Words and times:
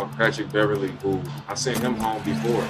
uh, 0.00 0.08
Patrick 0.16 0.50
Beverly, 0.52 0.92
who 1.02 1.20
I 1.48 1.54
sent 1.54 1.78
him 1.78 1.94
home 1.96 2.22
before. 2.24 2.64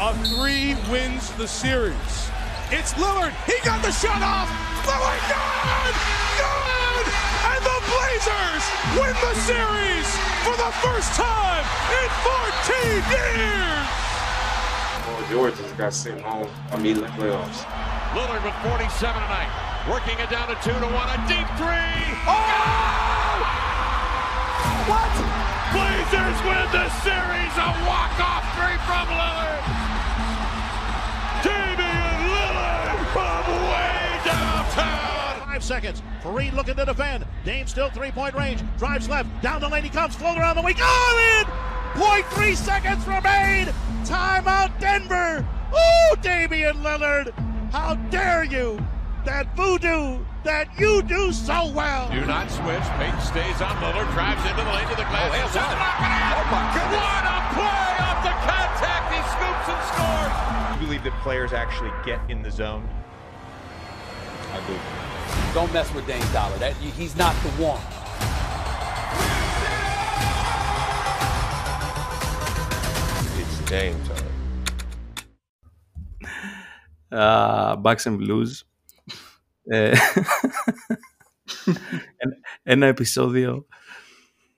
A 0.00 0.14
three 0.24 0.74
wins 0.90 1.30
the 1.32 1.46
series. 1.46 2.30
It's 2.70 2.94
Lillard. 2.94 3.32
He 3.44 3.60
got 3.64 3.82
the 3.82 3.92
shot 3.92 4.22
off. 4.22 4.48
Lillard, 4.88 5.22
good! 5.28 5.94
Good! 6.40 7.06
And 7.52 7.60
the 7.60 7.78
Blazers 7.92 8.64
win 8.96 9.14
the 9.20 9.34
series 9.44 10.08
for 10.42 10.56
the 10.56 10.72
first 10.80 11.12
time 11.12 11.64
in 12.00 12.08
14 12.24 13.04
years! 13.12 13.88
Paul 15.04 15.22
George 15.30 15.56
just 15.56 15.76
got 15.76 15.92
sent 15.92 16.20
home 16.22 16.48
immediately 16.72 17.10
playoffs. 17.10 17.64
Lillard 18.16 18.42
with 18.42 18.54
47 18.64 19.20
tonight. 19.20 19.50
Working 19.90 20.18
it 20.18 20.30
down 20.30 20.48
to 20.48 20.54
two 20.64 20.72
to 20.72 20.88
one. 20.96 21.08
A 21.12 21.18
deep 21.28 21.46
three. 21.58 21.83
Win 26.44 26.66
the 26.72 26.88
series. 27.00 27.54
A 27.56 27.68
walk-off 27.88 28.44
three 28.56 28.78
from 28.84 29.06
Lillard. 29.08 29.64
Damian 31.42 32.20
Lillard 32.34 33.00
from 33.12 33.44
way 33.72 34.20
downtown. 34.24 35.40
Five 35.48 35.64
seconds. 35.64 36.02
Fareed 36.22 36.52
looking 36.52 36.76
to 36.76 36.84
defend. 36.84 37.26
Dame 37.44 37.66
still 37.66 37.90
three-point 37.90 38.34
range. 38.34 38.62
Drives 38.78 39.08
left. 39.08 39.28
Down 39.42 39.60
the 39.60 39.68
lane 39.68 39.84
he 39.84 39.90
comes. 39.90 40.14
Float 40.14 40.38
around 40.38 40.56
the 40.56 40.62
wing. 40.62 40.76
All 40.82 41.18
in! 41.38 41.44
0.3 41.94 42.56
seconds 42.56 43.06
remain. 43.06 43.72
Timeout 44.04 44.78
Denver. 44.80 45.46
Oh, 45.72 46.16
Damian 46.20 46.76
Lillard. 46.76 47.32
How 47.72 47.94
dare 48.10 48.44
you? 48.44 48.78
That 49.24 49.56
voodoo 49.56 50.18
that 50.44 50.68
you 50.78 51.02
do 51.02 51.32
so 51.32 51.72
well. 51.72 52.10
Do 52.12 52.20
not 52.26 52.50
switch. 52.50 52.84
Peyton 53.00 53.20
stays 53.20 53.60
on 53.64 53.72
Lillard. 53.80 54.12
Drives 54.12 54.44
into 54.44 54.62
the 54.62 54.68
lane 54.68 54.84
to 54.88 54.96
the 54.96 55.08
glass. 55.08 55.32
Oh, 55.32 55.48
just 55.48 55.72
knock 55.80 55.96
out. 56.04 56.36
Oh, 56.36 56.44
my 56.52 56.60
goodness. 56.76 57.00
What 57.00 57.24
a 57.24 57.40
play 57.56 57.96
off 58.04 58.20
the 58.20 58.36
contact. 58.44 59.04
He 59.16 59.20
scoops 59.32 59.66
and 59.72 59.80
scores. 59.88 60.28
Do 60.76 60.76
You 60.76 60.86
believe 60.86 61.04
that 61.04 61.16
players 61.22 61.52
actually 61.54 61.90
get 62.04 62.20
in 62.28 62.42
the 62.42 62.50
zone? 62.50 62.86
I 64.52 64.60
do. 64.68 64.76
Don't 65.54 65.72
mess 65.72 65.92
with 65.94 66.06
Dame 66.06 66.22
Dollar. 66.32 66.58
That 66.58 66.74
he's 66.74 67.16
not 67.16 67.34
the 67.42 67.50
one. 67.56 67.80
It's 73.40 73.70
game 73.70 73.96
time. 74.04 74.30
Uh, 77.10 77.76
Bucks 77.76 78.04
and 78.06 78.18
Blues. 78.18 78.64
Ε, 79.64 79.92
ένα- 82.16 82.36
ένα 82.62 82.86
επεισόδιο 82.86 83.66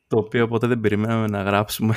το 0.09 0.19
οποίο 0.19 0.48
ποτέ 0.48 0.67
δεν 0.67 0.81
περιμέναμε 0.81 1.27
να 1.27 1.43
γράψουμε. 1.43 1.95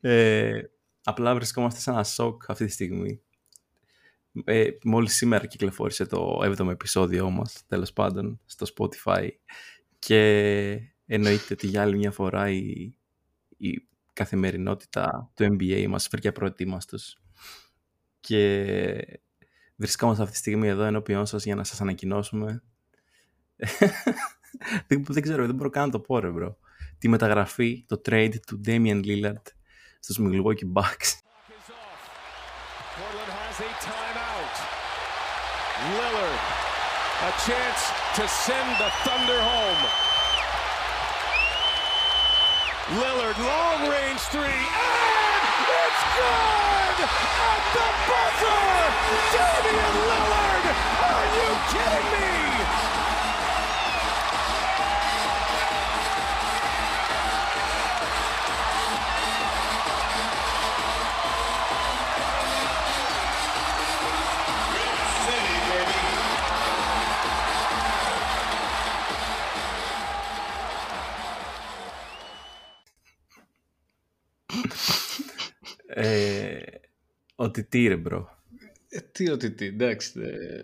Ε, 0.00 0.60
απλά 1.04 1.34
βρισκόμαστε 1.34 1.80
σε 1.80 1.90
ένα 1.90 2.04
σοκ 2.04 2.50
αυτή 2.50 2.64
τη 2.64 2.72
στιγμή. 2.72 3.20
Ε, 4.44 4.68
μόλις 4.84 5.14
σήμερα 5.16 5.46
κυκλοφόρησε 5.46 6.06
το 6.06 6.40
7ο 6.42 6.70
επεισόδιό 6.70 7.30
μας, 7.30 7.62
τέλος 7.66 7.92
πάντων, 7.92 8.40
στο 8.46 8.66
Spotify. 8.76 9.28
Και 9.98 10.20
εννοείται 11.06 11.52
ότι 11.54 11.66
για 11.66 11.82
άλλη 11.82 11.96
μια 11.96 12.10
φορά 12.10 12.50
η, 12.50 12.94
η 13.56 13.88
καθημερινότητα 14.12 15.30
του 15.34 15.44
NBA 15.44 15.86
μας 15.88 16.08
βρήκε 16.10 16.28
απροετοίμαστος. 16.28 17.18
Και 18.20 19.20
βρισκόμαστε 19.80 20.22
αυτή 20.22 20.34
τη 20.34 20.40
στιγμή 20.40 20.68
εδώ 20.68 20.82
ενώπιόν 20.82 21.26
σας 21.26 21.44
για 21.44 21.54
να 21.54 21.64
σας 21.64 21.80
ανακοινώσουμε 21.80 22.62
δεν, 24.86 25.04
δεν 25.04 25.22
ξέρω, 25.22 25.46
δεν 25.46 25.54
μπορώ 25.54 25.70
καν 25.70 25.84
να 25.84 25.90
το 25.90 26.00
πω 26.00 26.18
ρε 26.18 26.30
bro 26.38 26.54
τη 26.98 27.08
μεταγραφή, 27.08 27.84
το 27.88 28.00
trade 28.08 28.34
του 28.46 28.60
Damian 28.66 29.04
Lillard 29.04 29.42
στους 30.00 30.18
Milwaukee 30.20 30.72
Bucks 30.72 31.10
Portland 32.96 33.32
has 33.42 33.56
a 33.68 33.70
timeout. 33.88 34.56
Lillard, 35.96 36.42
a 37.28 37.32
chance 37.46 37.82
to 38.16 38.24
send 38.46 38.68
the 38.82 38.90
Thunder 39.04 39.40
home. 39.52 39.82
Lillard, 43.02 43.38
long 43.52 43.80
range 43.94 44.22
three, 44.34 44.62
and 44.88 45.66
it's 45.84 46.02
good! 46.18 46.59
At 47.02 47.62
the 47.72 47.86
buzzer! 48.08 48.60
Damian 49.32 49.96
Lillard! 50.08 50.66
Are 51.08 51.26
you 51.36 51.48
kidding 51.72 52.08
me? 52.12 52.19
Ότι 77.50 77.64
τι 77.64 77.86
ρε 77.86 78.02
bro 78.08 78.24
Ε, 78.88 79.00
τι 79.00 79.30
ότι 79.30 79.50
τι, 79.50 79.66
εντάξει. 79.66 80.20
ε, 80.20 80.62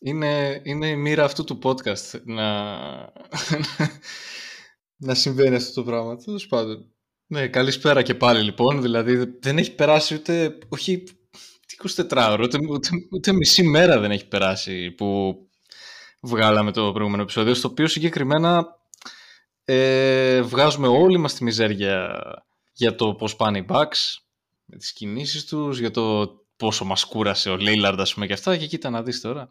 Είναι, 0.00 0.60
είναι 0.64 0.88
η 0.88 0.96
μοίρα 0.96 1.24
αυτού 1.24 1.44
του 1.44 1.58
podcast 1.62 2.20
να, 2.24 2.66
να 5.06 5.14
συμβαίνει 5.14 5.54
αυτό 5.54 5.72
το 5.72 5.90
πράγμα. 5.90 6.16
Τέλος 6.16 6.46
πάντων. 6.46 6.90
Ναι, 7.26 7.48
καλησπέρα 7.48 8.02
και 8.02 8.14
πάλι 8.14 8.42
λοιπόν. 8.42 8.82
Δηλαδή 8.82 9.36
δεν 9.40 9.58
έχει 9.58 9.74
περάσει 9.74 10.14
ούτε. 10.14 10.58
Όχι. 10.68 11.02
Τι 11.66 11.76
24 12.08 12.28
ώρο, 12.30 12.42
ούτε, 12.42 12.58
ούτε, 12.70 12.88
ούτε 13.10 13.32
μισή 13.32 13.62
μέρα 13.62 14.00
δεν 14.00 14.10
έχει 14.10 14.28
περάσει 14.28 14.90
που 14.90 15.36
βγάλαμε 16.20 16.72
το 16.72 16.92
προηγούμενο 16.92 17.22
επεισόδιο. 17.22 17.54
Στο 17.54 17.68
οποίο 17.68 17.86
συγκεκριμένα 17.86 18.66
ε, 19.64 20.42
βγάζουμε 20.42 20.88
όλοι 20.88 21.18
μας 21.18 21.34
τη 21.34 21.44
μιζέρια 21.44 22.22
για 22.72 22.94
το 22.94 23.14
πώς 23.14 23.36
πάνε 23.36 23.58
οι 23.58 23.66
Bucks, 23.68 24.25
με 24.66 24.76
τις 24.76 24.92
κινήσεις 24.92 25.44
τους, 25.44 25.78
για 25.78 25.90
το 25.90 26.34
πόσο 26.56 26.84
μας 26.84 27.04
κούρασε 27.04 27.50
ο 27.50 27.56
Λέιλαρντ, 27.56 28.00
ας 28.00 28.14
πούμε, 28.14 28.26
και 28.26 28.32
αυτά. 28.32 28.56
Και 28.56 28.66
κοίτα 28.66 28.90
να 28.90 29.02
δεις 29.02 29.20
τώρα. 29.20 29.48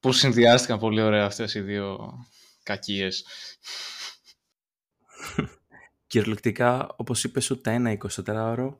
Πώς 0.00 0.16
συνδυάστηκαν 0.16 0.78
πολύ 0.78 1.00
ωραία 1.00 1.24
αυτές 1.24 1.54
οι 1.54 1.60
δύο 1.60 2.12
κακίες. 2.62 3.24
κυριολεκτικά 6.08 6.94
όπως 6.96 7.24
είπες 7.24 7.50
ούτε 7.50 7.72
ένα 7.72 7.96
24ωρο 8.24 8.76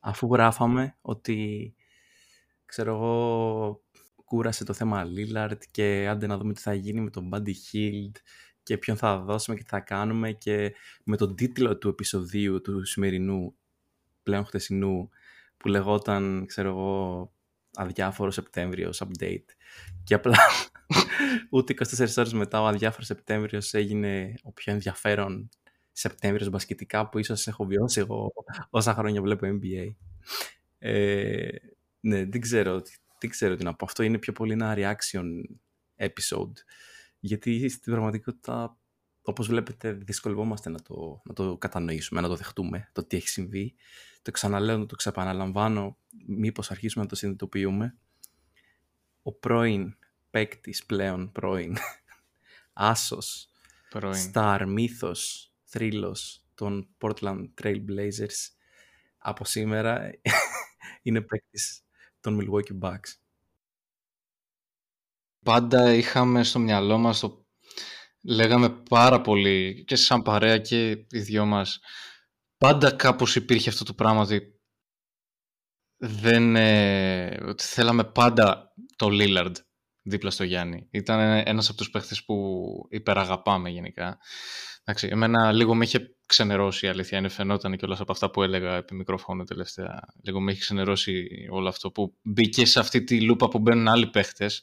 αφού 0.00 0.32
γράφαμε 0.32 0.96
ότι 1.00 1.74
ξέρω 2.64 2.94
εγώ 2.94 3.84
κούρασε 4.24 4.64
το 4.64 4.72
θέμα 4.72 5.06
Lillard 5.16 5.58
και 5.70 6.06
άντε 6.08 6.26
να 6.26 6.38
δούμε 6.38 6.52
τι 6.52 6.60
θα 6.60 6.74
γίνει 6.74 7.00
με 7.00 7.10
τον 7.10 7.30
Buddy 7.32 7.52
Hield 7.72 8.12
και 8.62 8.78
ποιον 8.78 8.96
θα 8.96 9.18
δώσουμε 9.18 9.56
και 9.56 9.62
τι 9.62 9.68
θα 9.68 9.80
κάνουμε 9.80 10.32
και 10.32 10.74
με 11.04 11.16
τον 11.16 11.34
τίτλο 11.34 11.78
του 11.78 11.88
επεισοδίου 11.88 12.60
του 12.60 12.84
σημερινού 12.84 13.56
πλέον 14.26 14.44
χτεσινού 14.44 15.08
που 15.56 15.68
λεγόταν 15.68 16.44
ξέρω 16.46 16.68
εγώ 16.68 17.32
αδιάφορο 17.76 18.30
Σεπτέμβριος 18.30 19.02
update 19.04 19.44
και 20.04 20.14
απλά 20.14 20.36
ούτε 21.50 21.74
24 21.78 22.08
ώρες 22.16 22.32
μετά 22.32 22.62
ο 22.62 22.66
αδιάφορος 22.66 23.06
Σεπτέμβριος 23.06 23.74
έγινε 23.74 24.34
ο 24.42 24.52
πιο 24.52 24.72
ενδιαφέρον 24.72 25.48
Σεπτέμβριος 25.92 26.50
μπασκετικά 26.50 27.08
που 27.08 27.18
ίσως 27.18 27.46
έχω 27.46 27.64
βιώσει 27.64 28.00
εγώ 28.00 28.32
όσα 28.70 28.94
χρόνια 28.94 29.22
βλέπω 29.22 29.46
NBA. 29.46 29.94
Ε, 30.78 31.48
ναι, 32.00 32.24
δεν 32.24 32.40
ξέρω, 32.40 32.82
δεν 33.20 33.30
ξέρω 33.30 33.56
τι 33.56 33.64
να 33.64 33.74
πω. 33.74 33.84
Αυτό 33.84 34.02
είναι 34.02 34.18
πιο 34.18 34.32
πολύ 34.32 34.52
ένα 34.52 34.74
reaction 34.76 35.24
episode. 35.96 36.52
Γιατί 37.18 37.68
στην 37.68 37.92
πραγματικότητα, 37.92 38.78
όπως 39.22 39.46
βλέπετε, 39.46 39.92
δυσκολευόμαστε 39.92 40.70
να 40.70 40.82
το, 40.82 41.22
να 41.24 41.34
το 41.34 41.56
κατανοήσουμε, 41.56 42.20
να 42.20 42.28
το 42.28 42.36
δεχτούμε, 42.36 42.90
το 42.92 43.04
τι 43.04 43.16
έχει 43.16 43.28
συμβεί. 43.28 43.74
Το 44.26 44.32
ξαναλέω, 44.32 44.86
το 44.86 44.96
ξεπαναλαμβάνω, 44.96 45.98
μήπως 46.26 46.70
αρχίσουμε 46.70 47.04
να 47.04 47.10
το 47.10 47.16
συνειδητοποιούμε. 47.16 47.96
Ο 49.22 49.32
πρώην 49.32 49.96
παίκτης 50.30 50.86
πλέον 50.86 51.32
πρώην, 51.32 51.76
άσος, 52.90 53.48
Πρώην. 53.88 54.32
star, 54.32 54.64
μύθος, 54.66 55.52
θρύλος 55.64 56.44
των 56.54 56.88
Portland 56.98 57.44
Trail 57.62 57.84
Blazers 57.88 58.48
από 59.18 59.44
σήμερα 59.44 60.10
είναι 61.02 61.20
παίκτης 61.20 61.82
των 62.20 62.38
Milwaukee 62.40 62.78
Bucks. 62.80 63.14
Πάντα 65.44 65.94
είχαμε 65.94 66.44
στο 66.44 66.58
μυαλό 66.58 66.98
μας, 66.98 67.20
το... 67.20 67.46
λέγαμε 68.20 68.70
πάρα 68.70 69.20
πολύ 69.20 69.84
και 69.86 69.96
σαν 69.96 70.22
παρέα 70.22 70.58
και 70.58 70.90
οι 70.90 71.18
δυο 71.20 71.44
μας, 71.44 71.80
πάντα 72.58 72.92
κάπως 72.92 73.36
υπήρχε 73.36 73.68
αυτό 73.68 73.84
το 73.84 73.94
πράγμα 73.94 74.20
ότι 74.20 74.60
δεν, 75.96 76.56
ε, 76.56 77.38
ότι 77.42 77.64
θέλαμε 77.64 78.04
πάντα 78.04 78.72
το 78.96 79.08
Lillard 79.10 79.52
δίπλα 80.02 80.30
στο 80.30 80.44
Γιάννη. 80.44 80.88
Ήταν 80.90 81.42
ένας 81.46 81.68
από 81.68 81.78
τους 81.78 81.90
παίχτες 81.90 82.24
που 82.24 82.64
υπεραγαπάμε 82.90 83.70
γενικά. 83.70 84.18
Εντάξει, 84.84 85.08
εμένα 85.10 85.52
λίγο 85.52 85.74
με 85.74 85.84
είχε 85.84 86.16
ξενερώσει 86.26 86.86
η 86.86 86.88
αλήθεια 86.88 87.18
είναι 87.18 87.28
φαινόταν 87.28 87.76
και 87.76 87.84
όλα 87.84 87.96
από 88.00 88.12
αυτά 88.12 88.30
που 88.30 88.42
έλεγα 88.42 88.76
επί 88.76 88.94
μικρόφωνο 88.94 89.44
τελευταία. 89.44 90.00
Λίγο 90.22 90.40
με 90.40 90.50
έχει 90.50 90.60
ξενερώσει 90.60 91.28
όλο 91.50 91.68
αυτό 91.68 91.90
που 91.90 92.16
μπήκε 92.22 92.66
σε 92.66 92.80
αυτή 92.80 93.04
τη 93.04 93.20
λούπα 93.20 93.48
που 93.48 93.58
μπαίνουν 93.58 93.88
άλλοι 93.88 94.06
παίχτες 94.06 94.62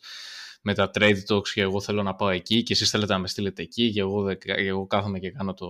με 0.62 0.74
τα 0.74 0.92
trade 0.94 1.19
talks 1.28 1.50
και 1.54 1.62
εγώ 1.62 1.81
θέλω 1.81 2.04
να 2.04 2.16
πάω 2.16 2.30
εκεί 2.30 2.63
και 2.63 2.74
εσείς 2.74 2.90
θέλετε 2.90 3.13
να 3.13 3.19
με 3.19 3.28
στείλετε 3.28 3.62
εκεί 3.62 3.92
και 3.92 4.00
εγώ, 4.00 4.25
εγώ 4.45 4.88
κάθομαι 4.88 5.19
και 5.19 5.31
κάνω 5.31 5.54
το, 5.54 5.68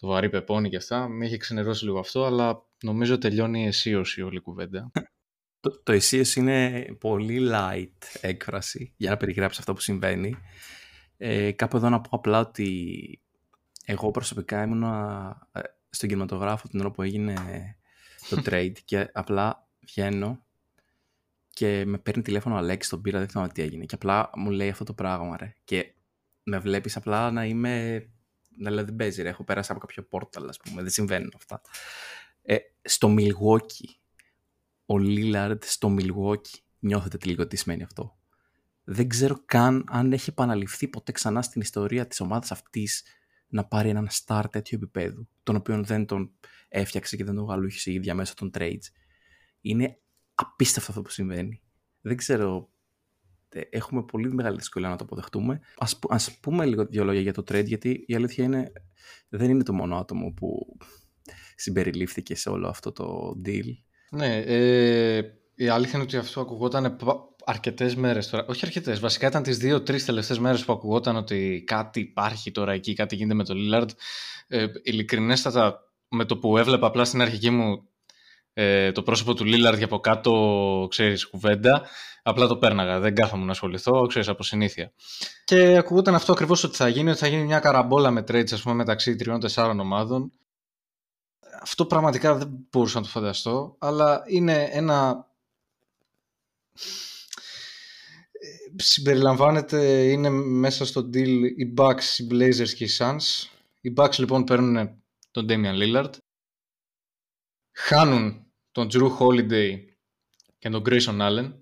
το 0.00 0.06
βαρύ 0.06 0.30
πεπόνι 0.30 0.68
και 0.68 0.76
αυτά. 0.76 1.08
Με 1.08 1.26
έχει 1.26 1.36
ξενερώσει 1.36 1.84
λίγο 1.84 1.98
αυτό, 1.98 2.24
αλλά 2.24 2.66
νομίζω 2.82 3.18
τελειώνει 3.18 3.66
αισίωση 3.66 4.22
όλη 4.22 4.36
η 4.36 4.40
κουβέντα. 4.40 4.90
Το, 5.60 5.82
το 5.82 6.00
είναι 6.34 6.84
πολύ 7.00 7.50
light 7.52 8.18
έκφραση 8.20 8.94
για 8.96 9.10
να 9.10 9.16
περιγράψει 9.16 9.56
αυτό 9.60 9.72
που 9.72 9.80
συμβαίνει. 9.80 10.36
Ε, 11.16 11.52
κάπου 11.52 11.76
εδώ 11.76 11.88
να 11.88 12.00
πω 12.00 12.08
απλά 12.12 12.40
ότι 12.40 13.20
εγώ 13.84 14.10
προσωπικά 14.10 14.62
ήμουν 14.62 14.82
ε, 15.52 15.60
στον 15.90 16.08
κινηματογράφο 16.08 16.68
την 16.68 16.80
ώρα 16.80 16.90
που 16.90 17.02
έγινε 17.02 17.34
το 18.28 18.42
trade 18.46 18.76
και 18.84 19.10
απλά 19.12 19.68
βγαίνω 19.80 20.44
και 21.50 21.84
με 21.86 21.98
παίρνει 21.98 22.22
τηλέφωνο 22.22 22.54
ο 22.54 22.58
Αλέξης 22.58 22.90
τον 22.90 23.00
πήρα, 23.00 23.18
δεν 23.18 23.28
θυμάμαι 23.28 23.48
τι 23.48 23.62
έγινε 23.62 23.84
και 23.84 23.94
απλά 23.94 24.30
μου 24.36 24.50
λέει 24.50 24.68
αυτό 24.68 24.84
το 24.84 24.92
πράγμα 24.92 25.36
ρε 25.36 25.54
και 25.64 25.94
με 26.42 26.58
βλέπεις 26.58 26.96
απλά 26.96 27.30
να 27.30 27.44
είμαι 27.44 28.06
δηλαδή 28.58 28.84
δεν 28.84 28.96
παίζει 28.96 29.22
ρε, 29.22 29.28
έχω 29.28 29.44
πέρασει 29.44 29.70
από 29.72 29.80
κάποιο 29.80 30.02
πόρταλ 30.02 30.48
ας 30.48 30.56
πούμε, 30.56 30.82
δεν 30.82 30.90
συμβαίνουν 30.90 31.32
αυτά 31.36 31.60
ε, 32.42 32.56
στο 32.82 33.14
Milwaukee 33.18 33.90
ο 34.86 34.98
Λίλαρντ 34.98 35.62
στο 35.66 35.96
Milwaukee 35.98 36.58
νιώθετε 36.78 37.16
τι 37.16 37.28
λίγο 37.28 37.46
τι 37.46 37.56
σημαίνει 37.56 37.82
αυτό 37.82 38.18
δεν 38.84 39.08
ξέρω 39.08 39.42
καν 39.44 39.84
αν 39.88 40.12
έχει 40.12 40.30
επαναληφθεί 40.30 40.88
ποτέ 40.88 41.12
ξανά 41.12 41.42
στην 41.42 41.60
ιστορία 41.60 42.06
της 42.06 42.20
ομάδας 42.20 42.50
αυτής 42.50 43.04
να 43.50 43.64
πάρει 43.64 43.88
έναν 43.88 44.08
star 44.10 44.44
τέτοιο 44.50 44.78
επίπεδου, 44.78 45.28
τον 45.42 45.56
οποίο 45.56 45.82
δεν 45.82 46.06
τον 46.06 46.32
έφτιαξε 46.68 47.16
και 47.16 47.24
δεν 47.24 47.34
τον 47.34 47.44
γαλούχησε 47.44 47.90
η 47.90 47.94
ίδια 47.94 48.14
μέσα 48.14 48.34
των 48.34 48.50
trades. 48.54 48.84
Είναι 49.60 50.00
απίστευτο 50.34 50.90
αυτό 50.90 51.02
που 51.02 51.10
συμβαίνει. 51.10 51.62
Δεν 52.00 52.16
ξέρω, 52.16 52.70
ε, 52.79 52.79
έχουμε 53.70 54.02
πολύ 54.02 54.32
μεγάλη 54.32 54.56
δυσκολία 54.56 54.88
να 54.88 54.96
το 54.96 55.04
αποδεχτούμε. 55.04 55.60
Ας, 55.78 55.98
ας 56.08 56.38
πούμε 56.40 56.66
λίγο 56.66 56.86
δύο 56.86 57.04
λόγια 57.04 57.20
για 57.20 57.32
το 57.32 57.42
trade, 57.50 57.66
γιατί 57.66 58.04
η 58.06 58.14
αλήθεια 58.14 58.44
είναι 58.44 58.72
δεν 59.28 59.50
είναι 59.50 59.62
το 59.62 59.72
μόνο 59.72 59.96
άτομο 59.96 60.32
που 60.32 60.76
συμπεριλήφθηκε 61.56 62.34
σε 62.34 62.48
όλο 62.48 62.68
αυτό 62.68 62.92
το 62.92 63.36
deal. 63.44 63.76
Ναι, 64.10 64.36
ε, 64.36 65.22
η 65.54 65.68
αλήθεια 65.68 65.92
είναι 65.94 66.02
ότι 66.02 66.16
αυτό 66.16 66.40
ακουγόταν 66.40 66.96
αρκετές 67.44 67.94
μέρες 67.94 68.28
τώρα. 68.28 68.44
Όχι 68.48 68.64
αρκετές. 68.64 69.00
Βασικά 69.00 69.26
ήταν 69.26 69.42
τις 69.42 69.58
δύο-τρει 69.58 70.02
τελευταίες 70.02 70.38
μέρες 70.38 70.64
που 70.64 70.72
ακουγόταν 70.72 71.16
ότι 71.16 71.62
κάτι 71.66 72.00
υπάρχει 72.00 72.50
τώρα 72.50 72.72
εκεί, 72.72 72.94
κάτι 72.94 73.16
γίνεται 73.16 73.34
με 73.34 73.44
το 73.44 73.54
Λίλαρντ. 73.54 73.90
Ε, 74.48 74.66
ειλικρινέστατα, 74.82 75.92
με 76.08 76.24
το 76.24 76.36
που 76.36 76.56
έβλεπα 76.56 76.86
απλά 76.86 77.04
στην 77.04 77.20
αρχική 77.20 77.50
μου 77.50 77.88
ε, 78.52 78.92
το 78.92 79.02
πρόσωπο 79.02 79.34
του 79.34 79.44
Λίλαρντ 79.44 79.76
για 79.76 79.86
από 79.86 80.00
κάτω, 80.00 80.86
ξέρεις, 80.90 81.26
κουβέντα, 81.26 81.86
απλά 82.22 82.46
το 82.46 82.56
πέρναγα. 82.56 83.00
Δεν 83.00 83.14
κάθομαι 83.14 83.44
να 83.44 83.50
ασχοληθώ, 83.50 84.06
ξέρεις, 84.06 84.28
από 84.28 84.42
συνήθεια. 84.42 84.92
Και 85.44 85.76
ακουγόταν 85.76 86.14
αυτό 86.14 86.32
ακριβώς 86.32 86.64
ότι 86.64 86.76
θα 86.76 86.88
γίνει, 86.88 87.10
ότι 87.10 87.18
θα 87.18 87.26
γίνει 87.26 87.44
μια 87.44 87.58
καραμπόλα 87.58 88.10
με 88.10 88.20
trades, 88.20 88.52
ας 88.52 88.62
πούμε, 88.62 88.74
μεταξύ 88.74 89.16
τριών-τεσσάρων 89.16 89.80
ομάδων. 89.80 90.32
Αυτό 91.62 91.86
πραγματικά 91.86 92.34
δεν 92.34 92.48
μπορούσα 92.70 92.98
να 92.98 93.04
το 93.04 93.10
φανταστώ, 93.10 93.76
αλλά 93.78 94.22
είναι 94.26 94.68
ένα 94.72 95.28
συμπεριλαμβάνεται, 98.76 100.10
είναι 100.10 100.28
μέσα 100.30 100.86
στο 100.86 101.10
deal 101.14 101.40
οι 101.56 101.74
Bucks, 101.76 102.18
οι 102.18 102.26
Blazers 102.30 102.68
και 102.68 102.84
οι 102.84 102.90
Suns. 102.98 103.48
Οι 103.80 103.92
Bucks 103.96 104.18
λοιπόν 104.18 104.44
παίρνουν 104.44 105.02
τον 105.30 105.46
Damian 105.48 105.74
Lillard. 105.82 106.10
Χάνουν 107.72 108.46
τον 108.72 108.88
Drew 108.92 109.18
Holiday 109.18 109.78
και 110.58 110.68
τον 110.68 110.82
Grayson 110.86 111.20
Allen 111.20 111.52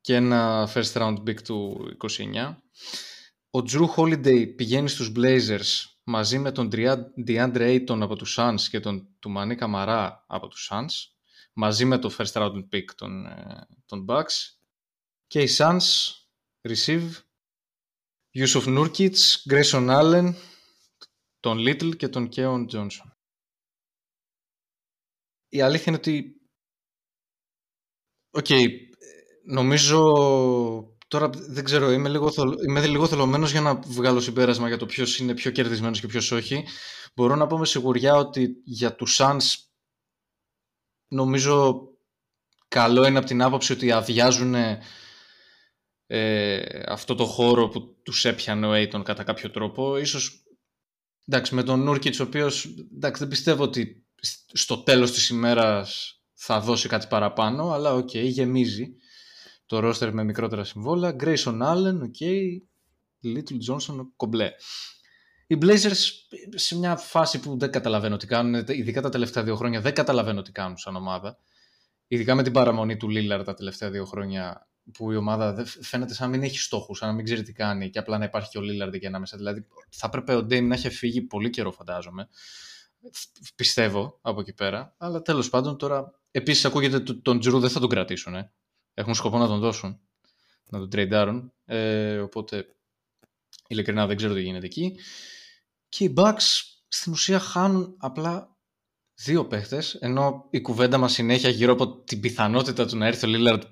και 0.00 0.14
ένα 0.14 0.68
first 0.74 0.92
round 0.92 1.16
pick 1.26 1.42
του 1.42 1.88
29. 2.00 2.56
Ο 3.50 3.58
Drew 3.58 3.86
Holiday 3.96 4.54
πηγαίνει 4.56 4.88
στους 4.88 5.12
Blazers 5.16 5.94
μαζί 6.02 6.38
με 6.38 6.52
τον 6.52 6.68
DeAndre 7.26 7.84
Ayton 7.86 7.98
από 8.00 8.16
τους 8.16 8.36
Suns 8.38 8.60
και 8.70 8.80
τον 8.80 9.08
Tumani 9.26 9.58
Kamara 9.58 10.10
από 10.26 10.48
τους 10.48 10.70
Suns 10.72 11.14
μαζί 11.52 11.84
με 11.84 11.98
το 11.98 12.14
first 12.18 12.32
round 12.32 12.68
pick 12.72 12.84
των, 12.96 13.26
ε, 13.26 13.66
των 13.86 14.04
Bucks 14.08 14.56
και 15.26 15.40
οι 15.40 15.48
Suns 15.58 15.80
receive 16.68 17.10
Jusuf 18.38 18.66
Nurkic, 18.66 19.16
Grayson 19.50 20.00
Allen, 20.00 20.34
τον 21.40 21.58
Little 21.58 21.96
και 21.96 22.08
τον 22.08 22.28
Keon 22.36 22.66
Johnson. 22.72 23.13
Η 25.54 25.60
αλήθεια 25.60 25.84
είναι 25.86 25.96
ότι 25.96 26.40
Οκέι, 28.30 28.46
okay, 28.48 28.66
νομίζω 29.44 30.02
τώρα 31.08 31.30
δεν 31.32 31.64
ξέρω, 31.64 31.90
είμαι 31.90 32.08
λίγο, 32.08 32.30
είμαι 32.68 32.86
λίγο 32.86 33.06
θολωμένος 33.06 33.50
για 33.50 33.60
να 33.60 33.74
βγάλω 33.74 34.20
συμπέρασμα 34.20 34.68
για 34.68 34.76
το 34.76 34.86
ποιος 34.86 35.18
είναι 35.18 35.34
πιο 35.34 35.50
κερδισμένος 35.50 36.00
και 36.00 36.06
ποιος 36.06 36.30
όχι. 36.30 36.64
Μπορώ 37.14 37.34
να 37.34 37.46
πω 37.46 37.58
με 37.58 37.66
σιγουριά 37.66 38.14
ότι 38.14 38.62
για 38.64 38.94
τους 38.94 39.18
Suns 39.20 39.42
νομίζω 41.08 41.82
καλό 42.68 43.06
είναι 43.06 43.18
από 43.18 43.26
την 43.26 43.42
άποψη 43.42 43.72
ότι 43.72 43.92
αδειάζουν 43.92 44.54
ε, 46.06 46.58
αυτό 46.86 47.14
το 47.14 47.24
χώρο 47.24 47.68
που 47.68 48.02
τους 48.02 48.24
έπιανε 48.24 48.66
ο 48.66 48.72
Ayton 48.74 49.02
κατά 49.04 49.24
κάποιο 49.24 49.50
τρόπο. 49.50 49.98
Ίσως, 49.98 50.44
εντάξει, 51.26 51.54
με 51.54 51.62
τον 51.62 51.82
Νούρκιτς, 51.82 52.20
ο 52.20 52.22
οποίος, 52.22 52.64
εντάξει, 52.94 53.20
δεν 53.20 53.28
πιστεύω 53.28 53.62
ότι 53.62 54.03
στο 54.52 54.78
τέλος 54.78 55.12
της 55.12 55.28
ημέρας 55.28 56.18
θα 56.34 56.60
δώσει 56.60 56.88
κάτι 56.88 57.06
παραπάνω, 57.06 57.72
αλλά 57.72 57.94
OK, 57.94 58.08
okay, 58.12 58.24
γεμίζει 58.24 58.94
το 59.66 59.78
ρόστερ 59.78 60.12
με 60.12 60.24
μικρότερα 60.24 60.64
συμβόλαια. 60.64 61.16
Grayson 61.20 61.62
Allen, 61.62 62.00
OK, 62.02 62.14
okay, 62.20 62.42
Little, 63.24 63.72
Johnson, 63.72 64.06
κομπλέ. 64.16 64.50
Οι 65.46 65.58
Blazers 65.60 65.96
σε 66.54 66.78
μια 66.78 66.96
φάση 66.96 67.40
που 67.40 67.58
δεν 67.58 67.70
καταλαβαίνω 67.70 68.16
τι 68.16 68.26
κάνουν, 68.26 68.64
ειδικά 68.68 69.00
τα 69.00 69.08
τελευταία 69.08 69.42
δύο 69.42 69.56
χρόνια 69.56 69.80
δεν 69.80 69.94
καταλαβαίνω 69.94 70.42
τι 70.42 70.52
κάνουν 70.52 70.76
σαν 70.76 70.96
ομάδα. 70.96 71.38
Ειδικά 72.06 72.34
με 72.34 72.42
την 72.42 72.52
παραμονή 72.52 72.96
του 72.96 73.08
Lillard 73.10 73.42
τα 73.44 73.54
τελευταία 73.54 73.90
δύο 73.90 74.04
χρόνια 74.04 74.68
που 74.92 75.12
η 75.12 75.16
ομάδα 75.16 75.64
φαίνεται 75.80 76.14
σαν 76.14 76.30
να 76.30 76.36
μην 76.36 76.46
έχει 76.46 76.58
στόχους, 76.58 76.98
σαν 76.98 77.08
να 77.08 77.14
μην 77.14 77.24
ξέρει 77.24 77.42
τι 77.42 77.52
κάνει 77.52 77.90
και 77.90 77.98
απλά 77.98 78.18
να 78.18 78.24
υπάρχει 78.24 78.48
και 78.48 78.58
ο 78.58 78.60
Λίλαρντ 78.60 78.94
εκεί 78.94 79.06
ανάμεσα. 79.06 79.36
Δηλαδή 79.36 79.66
θα 79.88 80.06
έπρεπε 80.06 80.34
ο 80.34 80.42
Ντέιμ 80.42 80.66
να 80.66 80.74
έχει 80.74 80.90
φύγει 80.90 81.22
πολύ 81.22 81.50
καιρό, 81.50 81.72
φαντάζομαι. 81.72 82.28
Πιστεύω 83.54 84.18
από 84.22 84.40
εκεί 84.40 84.52
πέρα. 84.52 84.94
Αλλά 84.98 85.22
τέλος 85.22 85.48
πάντων 85.48 85.78
τώρα. 85.78 86.20
Επίσης 86.30 86.64
ακούγεται 86.64 86.96
ότι 86.96 87.14
τον 87.14 87.38
Τζρου 87.38 87.60
δεν 87.60 87.70
θα 87.70 87.80
τον 87.80 87.88
κρατήσουν. 87.88 88.34
Ε. 88.34 88.52
Έχουν 88.94 89.14
σκοπό 89.14 89.38
να 89.38 89.46
τον 89.46 89.58
δώσουν. 89.58 90.00
Να 90.68 90.78
τον 90.78 90.90
τρέιντάρουν. 90.90 91.52
Ε, 91.64 92.18
οπότε 92.18 92.66
ειλικρινά 93.68 94.06
δεν 94.06 94.16
ξέρω 94.16 94.34
τι 94.34 94.42
γίνεται 94.42 94.66
εκεί. 94.66 94.98
Και 95.88 96.04
οι 96.04 96.14
Bucks 96.16 96.62
στην 96.88 97.12
ουσία 97.12 97.38
χάνουν 97.38 97.96
απλά 97.98 98.56
δύο 99.14 99.46
παίχτες, 99.46 99.94
ενώ 99.94 100.46
η 100.50 100.60
κουβέντα 100.60 100.98
μας 100.98 101.12
συνέχεια 101.12 101.48
γύρω 101.48 101.72
από 101.72 102.02
την 102.02 102.20
πιθανότητα 102.20 102.86
του 102.86 102.96
να 102.96 103.06
έρθει 103.06 103.26
ο 103.26 103.28
Λίλαρντ 103.28 103.62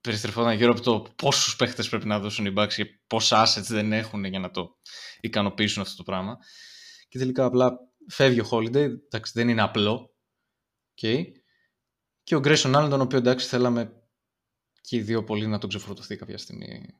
περιστρεφόταν 0.00 0.56
γύρω 0.56 0.70
από 0.70 0.80
το 0.80 1.06
πόσους 1.16 1.56
παίχτες 1.56 1.88
πρέπει 1.88 2.06
να 2.06 2.18
δώσουν 2.18 2.46
οι 2.46 2.52
Bucks 2.56 2.72
και 2.74 2.86
πόσα 3.06 3.46
assets 3.46 3.66
δεν 3.68 3.92
έχουν 3.92 4.24
για 4.24 4.38
να 4.38 4.50
το 4.50 4.78
ικανοποιήσουν 5.20 5.82
αυτό 5.82 5.96
το 5.96 6.02
πράγμα. 6.02 6.38
Και 7.08 7.18
τελικά 7.18 7.44
απλά 7.44 7.78
φεύγει 8.08 8.40
ο 8.40 8.48
Holiday, 8.50 8.90
εντάξει 9.04 9.32
δεν 9.34 9.48
είναι 9.48 9.62
απλό. 9.62 10.14
Okay. 11.00 11.24
Και 12.22 12.34
ο 12.34 12.40
Grayson 12.44 12.74
Allen, 12.74 12.86
τον 12.90 13.00
οποίο 13.00 13.18
εντάξει 13.18 13.46
θέλαμε 13.48 14.02
και 14.80 14.96
οι 14.96 15.00
δύο 15.00 15.24
πολύ 15.24 15.46
να 15.46 15.58
τον 15.58 15.68
ξεφορτωθεί 15.68 16.16
κάποια 16.16 16.38
στιγμή 16.38 16.94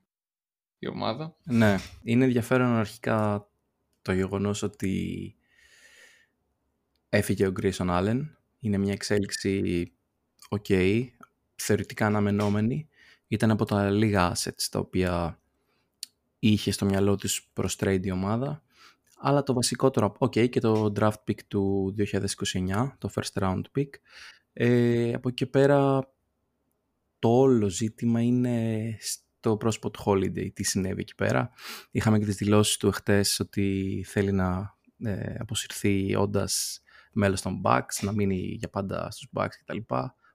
η 0.78 0.88
ομάδα. 0.88 1.36
Ναι, 1.44 1.76
είναι 2.02 2.24
ενδιαφέρον 2.24 2.76
αρχικά 2.76 3.48
το 4.02 4.12
γεγονός 4.12 4.62
ότι 4.62 5.34
έφυγε 7.08 7.46
ο 7.46 7.52
Grayson 7.60 7.88
Allen. 7.88 8.20
Είναι 8.60 8.78
μια 8.78 8.92
εξέλιξη 8.92 9.92
ok, 10.48 11.06
θεωρητικά 11.56 12.06
αναμενόμενη 12.06 12.88
ήταν 13.28 13.50
από 13.50 13.64
τα 13.64 13.90
λίγα 13.90 14.36
assets 14.36 14.66
τα 14.70 14.78
οποία 14.78 15.40
είχε 16.38 16.70
στο 16.70 16.84
μυαλό 16.84 17.16
της 17.16 17.42
προς 17.52 17.76
trade 17.80 18.00
η 18.02 18.10
ομάδα. 18.10 18.62
Αλλά 19.26 19.42
το 19.42 19.52
βασικότερο, 19.52 20.16
ok, 20.18 20.48
και 20.48 20.60
το 20.60 20.92
draft 20.96 21.22
pick 21.28 21.38
του 21.48 21.94
2029, 21.98 22.92
το 22.98 23.10
first 23.14 23.42
round 23.42 23.62
pick. 23.76 23.88
Ε, 24.52 25.12
από 25.12 25.28
εκεί 25.28 25.46
πέρα 25.46 26.08
το 27.18 27.28
όλο 27.28 27.68
ζήτημα 27.68 28.20
είναι 28.20 28.96
στο 29.00 29.56
πρόσωπο 29.56 29.90
του 29.90 30.02
Holiday, 30.04 30.52
τι 30.52 30.64
συνέβη 30.64 31.00
εκεί 31.00 31.14
πέρα. 31.14 31.50
Είχαμε 31.90 32.18
και 32.18 32.24
τις 32.24 32.36
δηλώσεις 32.36 32.76
του 32.76 32.86
εχθές 32.86 33.40
ότι 33.40 34.04
θέλει 34.08 34.32
να 34.32 34.76
ε, 34.98 35.34
αποσυρθεί 35.38 36.14
όντας 36.16 36.82
μέλος 37.12 37.40
των 37.42 37.60
Bucks, 37.64 38.00
να 38.00 38.12
μείνει 38.12 38.36
για 38.58 38.68
πάντα 38.70 39.10
στους 39.10 39.28
Bucks 39.32 39.54
κτλ. 39.64 39.78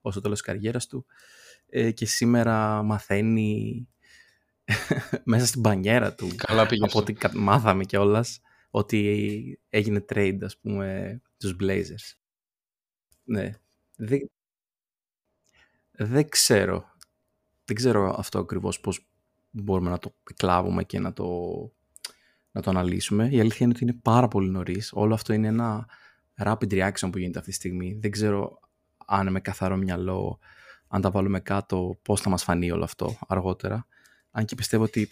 Όσο 0.02 0.22
τέλος 0.22 0.38
της 0.42 0.48
καριέρας 0.48 0.88
του. 0.88 1.06
Ε, 1.70 1.92
και 1.92 2.06
σήμερα 2.06 2.84
μαθαίνει 2.84 3.88
μέσα 5.24 5.46
στην 5.46 5.62
πανιέρα 5.62 6.14
του. 6.14 6.28
Καλά 6.36 6.66
πήγε 6.66 6.86
από 6.86 7.00
ό,τι 7.00 7.14
κα- 7.14 7.38
μάθαμε 7.38 7.84
κιόλας 7.84 8.42
ότι 8.70 9.60
έγινε 9.70 10.06
trade, 10.10 10.40
ας 10.42 10.58
πούμε, 10.58 11.22
τους 11.38 11.56
Blazers. 11.60 12.18
Ναι. 13.24 13.52
Δεν, 13.96 14.30
δεν 15.92 16.30
ξέρω. 16.30 16.86
Δεν 17.66 17.76
ξέρω 17.76 18.16
αυτό 18.18 18.40
ακριβώς 18.40 18.80
πώς 18.80 19.08
μπορούμε 19.50 19.90
να 19.90 20.00
το 20.00 20.16
εκλάβουμε 20.30 20.84
και 20.84 21.00
να 21.00 21.14
το, 21.14 21.26
να 22.52 22.62
το 22.62 22.70
αναλύσουμε. 22.70 23.30
Η 23.32 23.40
αλήθεια 23.40 23.66
είναι 23.66 23.74
ότι 23.76 23.84
είναι 23.84 24.00
πάρα 24.02 24.28
πολύ 24.28 24.50
νωρίς. 24.50 24.92
Όλο 24.94 25.14
αυτό 25.14 25.34
είναι 25.34 25.48
ένα 25.48 25.88
rapid 26.44 26.72
reaction 26.72 27.10
που 27.12 27.18
γίνεται 27.18 27.40
αυτή 27.40 27.52
τη 27.52 27.58
στιγμή. 27.58 27.94
Δεν 27.94 28.12
ξέρω 28.12 28.60
αν 29.06 29.32
με 29.32 29.40
καθαρό 29.40 29.76
μυαλό, 29.76 30.40
αν 30.88 31.02
τα 31.02 31.12
βάλουμε 31.12 31.40
κάτω, 31.40 32.00
πώς 32.02 32.22
θα 32.22 32.30
μας 32.30 32.44
φανεί 32.44 32.72
όλο 32.72 32.84
αυτό 32.84 33.18
αργότερα. 33.28 33.88
Αν 34.32 34.46
και 34.46 34.56
πιστεύω 34.56 34.84
ότι 34.84 35.10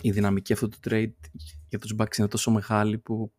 η 0.00 0.10
δυναμική 0.10 0.52
αυτού 0.52 0.68
του 0.68 0.78
trade 0.84 1.12
για 1.68 1.78
τους 1.78 1.94
Bucks 1.98 2.16
είναι 2.18 2.28
τόσο 2.28 2.50
μεγάλη 2.50 2.98
που 2.98 3.32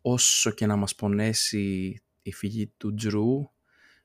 όσο 0.00 0.50
και 0.50 0.66
να 0.66 0.76
μας 0.76 0.94
πονέσει 0.94 1.98
η 2.22 2.32
φυγή 2.32 2.66
του 2.76 2.94
Τζρου 2.94 3.50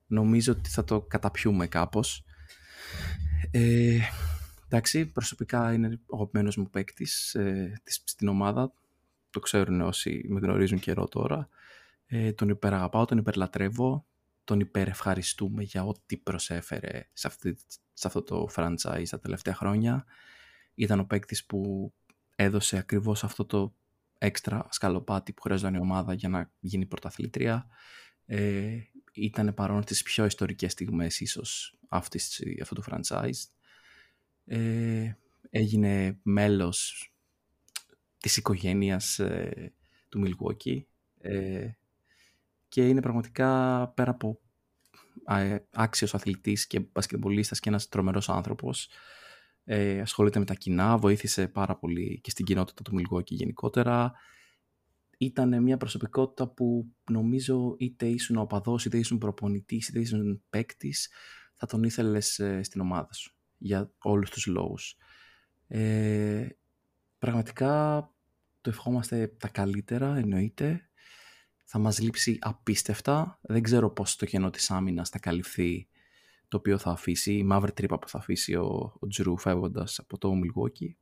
νομίζω 0.08 0.52
ότι 0.52 0.70
θα 0.70 0.84
το 0.84 1.02
καταπιούμε 1.02 1.68
κάπως. 1.68 2.24
Ε, 3.52 4.00
εντάξει, 4.66 5.06
προσωπικά 5.06 5.74
είναι 5.74 6.00
ο 6.06 6.16
αγαπημένος 6.16 6.58
μου 6.58 6.70
παίκτης 6.70 7.36
ε, 7.36 7.82
της- 7.84 8.02
στην 8.06 8.28
ομάδα. 8.28 8.74
Το 9.30 9.40
ξέρουν 9.40 9.82
όσοι 9.82 10.26
με 10.28 10.40
γνωρίζουν 10.40 10.80
καιρό 10.80 11.08
τώρα. 11.08 11.50
Ε, 12.06 12.34
τον 12.34 12.50
υπεραγαπάω, 12.50 13.06
τον 13.06 13.18
υπερλατρεύω. 13.18 14.06
Τον 14.44 14.60
υπερευχαριστούμε 14.60 15.64
για 15.64 15.84
ό,τι 15.86 16.18
προσέφερε 16.18 17.08
σε, 17.14 17.28
αυτή, 17.28 17.58
σε 17.94 18.08
αυτό 18.08 18.22
το 18.24 18.50
franchise 18.56 19.06
τα 19.10 19.20
τελευταία 19.20 19.56
χρόνια. 19.56 20.06
Ήταν 20.80 21.00
ο 21.00 21.06
παίκτης 21.06 21.46
που 21.46 21.94
έδωσε 22.36 22.78
ακριβώς 22.78 23.24
αυτό 23.24 23.46
το 23.46 23.76
έξτρα 24.18 24.68
σκαλοπάτι 24.70 25.34
που 25.34 25.42
χρειαζόταν 25.42 25.74
η 25.74 25.80
ομάδα 25.80 26.14
για 26.14 26.30
να 26.30 26.52
γίνει 26.60 26.86
πρωταθλήτρια. 26.86 27.68
Ε, 28.26 28.78
ήταν 29.14 29.54
παρόν 29.54 29.82
στις 29.82 30.04
πιο 30.04 30.26
ιστορικές 30.26 30.72
στιγμές 30.72 31.20
ίσως 31.20 31.78
αυτής, 31.90 32.42
αυτού 32.62 32.76
του 32.76 32.84
franchise. 32.90 33.44
Ε, 34.46 35.14
έγινε 35.50 36.20
μέλος 36.24 37.12
της 38.18 38.38
οικογένειας 38.38 39.20
ε, 39.20 39.74
του 40.10 40.24
Milwaukee 40.26 40.82
ε, 41.18 41.70
και 42.68 42.88
είναι 42.88 43.02
πραγματικά 43.02 43.88
πέρα 43.96 44.12
από 44.12 44.40
ε, 45.28 45.58
άξιος 45.72 46.14
αθλητής 46.14 46.68
και 46.68 46.80
μπασκετμπολίστας 46.80 47.60
και 47.60 47.70
ένας 47.70 47.90
τρομερός 47.90 48.30
άνθρωπος 48.30 48.90
ε, 49.72 50.00
ασχολείται 50.02 50.40
με 50.40 50.46
τα 50.46 50.54
κοινά, 50.54 50.98
βοήθησε 50.98 51.48
πάρα 51.48 51.76
πολύ 51.78 52.20
και 52.24 52.30
στην 52.30 52.46
κοινότητα 52.46 52.82
του 52.82 52.92
Milwaukee 52.96 53.32
γενικότερα 53.32 54.14
ήταν 55.18 55.64
μια 55.64 55.78
προσωπικότητα 55.78 56.48
που 56.48 56.94
νομίζω 57.12 57.76
είτε 57.78 58.06
ήσουν 58.06 58.38
οπαδός, 58.38 58.86
είτε 58.86 58.98
ήσουν 58.98 59.18
προπονητής, 59.18 59.88
είτε 59.88 60.00
ήσουν 60.00 60.44
παίκτης, 60.50 61.10
θα 61.56 61.66
τον 61.66 61.84
ήθελες 61.84 62.40
ε, 62.40 62.64
στην 62.64 62.82
ομάδα 62.82 63.14
σου 63.14 63.36
για 63.58 63.92
όλους 63.98 64.30
τους 64.30 64.46
λόγους. 64.46 64.98
Ε, 65.68 66.48
πραγματικά 67.18 68.02
το 68.62 68.70
ευχόμαστε 68.70 69.28
τα 69.28 69.48
καλύτερα, 69.48 70.18
εννοείται. 70.18 70.90
Θα 71.66 71.80
μας 71.80 72.00
λείψει 72.00 72.38
απίστευτα. 72.42 73.40
Δεν 73.42 73.62
ξέρω 73.62 73.90
πώς 73.90 74.16
το 74.16 74.26
κενό 74.26 74.50
της 74.50 74.72
άμυνας 74.72 75.10
θα 75.10 75.20
καλυφθεί 75.20 75.88
το 76.50 76.58
οποίο 76.58 76.78
θα 76.78 76.92
αφήσει, 76.92 77.34
η 77.34 77.44
μαύρη 77.44 77.72
τρύπα 77.72 78.00
που 78.00 78.10
θα 78.10 78.18
αφήσει 78.18 78.56
ο, 78.56 78.98
ο 79.00 79.08
Τζρου 79.08 79.38
φεύγοντας 79.38 80.00
από 80.00 80.18
το 80.18 80.32
Milwaukee. 80.34 80.96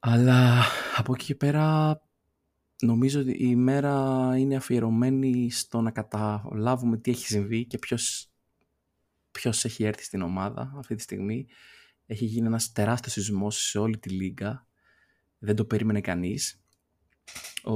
Αλλά 0.00 0.64
από 0.96 1.12
εκεί 1.14 1.24
και 1.24 1.34
πέρα 1.34 2.00
νομίζω 2.82 3.20
ότι 3.20 3.30
η 3.30 3.36
ημέρα 3.40 4.32
είναι 4.36 4.56
αφιερωμένη 4.56 5.50
στο 5.50 5.80
να 5.80 5.90
καταλάβουμε 5.90 6.96
τι 6.96 7.10
έχει 7.10 7.26
συμβεί 7.26 7.66
και 7.66 7.78
ποιος, 7.78 8.30
ποιος 9.30 9.64
έχει 9.64 9.84
έρθει 9.84 10.04
στην 10.04 10.22
ομάδα 10.22 10.72
αυτή 10.76 10.94
τη 10.94 11.02
στιγμή. 11.02 11.46
Έχει 12.06 12.24
γίνει 12.24 12.46
ένας 12.46 12.72
τεράστιος 12.72 13.12
σεισμός 13.12 13.56
σε 13.56 13.78
όλη 13.78 13.98
τη 13.98 14.08
λίγα. 14.08 14.66
Δεν 15.38 15.56
το 15.56 15.64
περίμενε 15.64 16.00
κανείς. 16.00 16.62
Ο, 17.64 17.74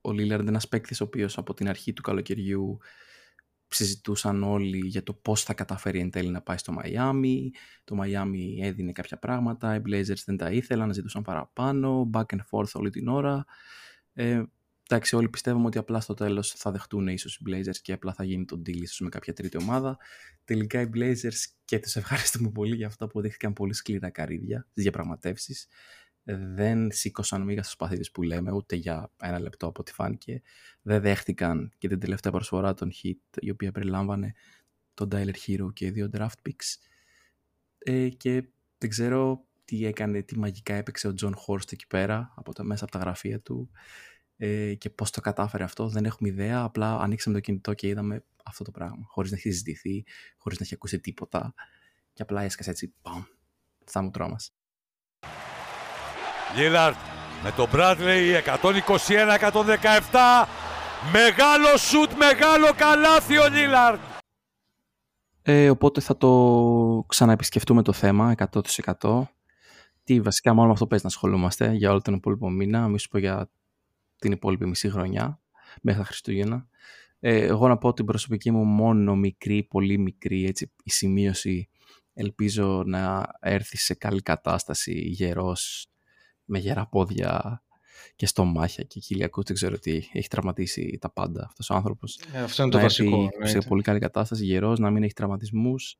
ο 0.00 0.12
Λίλαρντ 0.12 0.40
είναι 0.40 0.50
ένας 0.50 0.68
παίκτης 0.68 1.00
ο 1.00 1.04
οποίος 1.04 1.38
από 1.38 1.54
την 1.54 1.68
αρχή 1.68 1.92
του 1.92 2.02
καλοκαιριού 2.02 2.78
συζητούσαν 3.68 4.42
όλοι 4.42 4.86
για 4.86 5.02
το 5.02 5.14
πώς 5.14 5.42
θα 5.42 5.54
καταφέρει 5.54 6.00
εν 6.00 6.10
τέλει 6.10 6.28
να 6.28 6.42
πάει 6.42 6.56
στο 6.56 6.72
Μαϊάμι. 6.72 7.50
Το 7.84 7.94
Μαϊάμι 7.94 8.58
έδινε 8.62 8.92
κάποια 8.92 9.18
πράγματα, 9.18 9.74
οι 9.74 9.80
Blazers 9.86 10.22
δεν 10.24 10.36
τα 10.36 10.50
ήθελαν, 10.50 10.92
ζητούσαν 10.92 11.22
παραπάνω, 11.22 12.10
back 12.12 12.24
and 12.26 12.40
forth 12.50 12.72
όλη 12.72 12.90
την 12.90 13.08
ώρα. 13.08 13.44
Ε, 14.12 14.42
εντάξει, 14.88 15.16
όλοι 15.16 15.28
πιστεύουμε 15.28 15.66
ότι 15.66 15.78
απλά 15.78 16.00
στο 16.00 16.14
τέλος 16.14 16.52
θα 16.52 16.70
δεχτούν 16.70 17.08
ίσως 17.08 17.36
οι 17.36 17.42
Blazers 17.48 17.76
και 17.82 17.92
απλά 17.92 18.12
θα 18.12 18.24
γίνει 18.24 18.44
το 18.44 18.56
deal 18.56 18.80
ίσως 18.80 19.00
με 19.00 19.08
κάποια 19.08 19.32
τρίτη 19.32 19.56
ομάδα. 19.56 19.98
Τελικά 20.44 20.80
οι 20.80 20.88
Blazers 20.94 21.44
και 21.64 21.78
τους 21.78 21.96
ευχαριστούμε 21.96 22.50
πολύ 22.50 22.76
για 22.76 22.86
αυτά 22.86 23.06
που 23.06 23.20
δείχθηκαν 23.20 23.52
πολύ 23.52 23.72
σκληρά 23.74 24.10
καρύδια 24.10 24.66
στις 24.70 24.82
διαπραγματεύσεις. 24.82 25.66
Δεν 26.36 26.90
σήκωσαν 26.90 27.42
μίγα 27.42 27.62
στους 27.62 27.76
παθήτες 27.76 28.10
που 28.10 28.22
λέμε, 28.22 28.52
ούτε 28.52 28.76
για 28.76 29.10
ένα 29.22 29.38
λεπτό 29.38 29.66
από 29.66 29.80
ό,τι 29.80 29.92
φάνηκε. 29.92 30.42
Δεν 30.82 31.00
δέχτηκαν 31.00 31.72
και 31.78 31.88
την 31.88 31.98
τελευταία 31.98 32.32
προσφορά 32.32 32.74
των 32.74 32.90
Hit, 33.02 33.38
η 33.38 33.50
οποία 33.50 33.72
περιλάμβανε 33.72 34.34
τον 34.94 35.08
Tyler 35.12 35.34
Hero 35.46 35.72
και 35.72 35.90
δύο 35.90 36.10
draft 36.12 36.48
picks. 36.48 36.76
Ε, 37.78 38.08
και 38.08 38.48
δεν 38.78 38.90
ξέρω 38.90 39.44
τι 39.64 39.86
έκανε, 39.86 40.22
τι 40.22 40.38
μαγικά 40.38 40.74
έπαιξε 40.74 41.08
ο 41.08 41.14
John 41.22 41.32
Horst 41.46 41.72
εκεί 41.72 41.86
πέρα, 41.86 42.32
από 42.36 42.54
τα, 42.54 42.62
μέσα 42.62 42.84
από 42.84 42.92
τα 42.92 42.98
γραφεία 42.98 43.40
του 43.40 43.70
ε, 44.36 44.74
και 44.74 44.90
πώς 44.90 45.10
το 45.10 45.20
κατάφερε 45.20 45.64
αυτό, 45.64 45.88
δεν 45.88 46.04
έχουμε 46.04 46.28
ιδέα. 46.28 46.62
Απλά 46.62 46.98
ανοίξαμε 46.98 47.36
το 47.36 47.42
κινητό 47.42 47.74
και 47.74 47.88
είδαμε 47.88 48.24
αυτό 48.44 48.64
το 48.64 48.70
πράγμα, 48.70 49.04
χωρίς 49.06 49.30
να 49.30 49.36
έχει 49.36 49.50
συζητηθεί, 49.50 50.04
χωρίς 50.36 50.58
να 50.58 50.64
έχει 50.64 50.74
ακούσει 50.74 51.00
τίποτα 51.00 51.54
και 52.12 52.22
απλά 52.22 52.42
έσκασε 52.42 52.70
έτσι, 52.70 52.94
παμ, 53.02 53.22
στα 53.84 54.02
μουτρό 54.02 54.28
μας. 54.28 54.57
Λίλαρντ 56.56 56.96
με 57.42 57.52
τον 57.56 57.68
Bradley 57.72 58.40
121-117. 58.60 60.46
Μεγάλο 61.12 61.76
σουτ, 61.76 62.10
μεγάλο 62.12 62.72
καλάθι 62.76 63.38
ο 63.38 63.48
Λίλαρντ. 63.48 63.98
Ε, 65.42 65.70
οπότε 65.70 66.00
θα 66.00 66.16
το 66.16 67.04
ξαναεπισκεφτούμε 67.08 67.82
το 67.82 67.92
θέμα 67.92 68.34
100%. 69.00 69.22
Τι 70.04 70.20
βασικά 70.20 70.54
μόνο 70.54 70.66
με 70.66 70.72
αυτό 70.72 70.86
παίζει 70.86 71.04
να 71.04 71.10
ασχολούμαστε 71.10 71.72
για 71.72 71.90
όλο 71.90 72.00
τον 72.02 72.14
υπόλοιπο 72.14 72.50
μήνα, 72.50 72.88
μη 72.88 72.98
σου 72.98 73.08
πω 73.08 73.18
για 73.18 73.50
την 74.18 74.32
υπόλοιπη 74.32 74.66
μισή 74.66 74.90
χρονιά 74.90 75.40
μέχρι 75.82 76.00
τα 76.00 76.06
Χριστούγεννα. 76.06 76.66
Ε, 77.20 77.44
εγώ 77.44 77.68
να 77.68 77.78
πω 77.78 77.92
την 77.92 78.04
προσωπική 78.04 78.50
μου 78.50 78.64
μόνο 78.64 79.16
μικρή, 79.16 79.62
πολύ 79.62 79.98
μικρή 79.98 80.44
έτσι, 80.44 80.72
η 80.82 80.90
σημείωση 80.90 81.68
ελπίζω 82.14 82.82
να 82.86 83.26
έρθει 83.40 83.76
σε 83.76 83.94
καλή 83.94 84.22
κατάσταση 84.22 84.92
γερός 84.92 85.88
με 86.48 86.58
γερά 86.58 86.86
πόδια 86.86 87.62
και 88.16 88.26
στομάχια 88.26 88.84
και 88.84 89.00
κοιλιακούς, 89.00 89.44
δεν 89.44 89.54
ξέρω 89.54 89.78
τι, 89.78 89.96
έχει 90.12 90.28
τραυματίσει 90.28 90.98
τα 91.00 91.10
πάντα 91.10 91.44
αυτός 91.44 91.70
ο 91.70 91.74
άνθρωπος. 91.74 92.20
Ε, 92.32 92.40
αυτό 92.42 92.62
είναι 92.62 92.70
το 92.70 92.76
να 92.76 92.82
βασικό. 92.82 93.16
έρθει 93.16 93.28
σε 93.30 93.36
εννοείται. 93.36 93.68
πολύ 93.68 93.82
καλή 93.82 93.98
κατάσταση, 93.98 94.44
γερός, 94.44 94.78
να 94.78 94.90
μην 94.90 95.02
έχει 95.02 95.12
τραυματισμούς, 95.12 95.98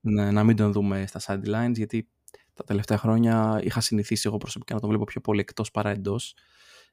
να, 0.00 0.32
να 0.32 0.44
μην 0.44 0.56
τον 0.56 0.72
δούμε 0.72 1.06
στα 1.06 1.20
sidelines, 1.26 1.74
γιατί 1.74 2.08
τα 2.52 2.64
τελευταία 2.64 2.98
χρόνια 2.98 3.60
είχα 3.62 3.80
συνηθίσει 3.80 4.22
εγώ 4.26 4.36
προσωπικά 4.36 4.74
να 4.74 4.80
τον 4.80 4.88
βλέπω 4.88 5.04
πιο 5.04 5.20
πολύ 5.20 5.40
εκτός 5.40 5.70
παρά 5.70 5.90
εντός. 5.90 6.36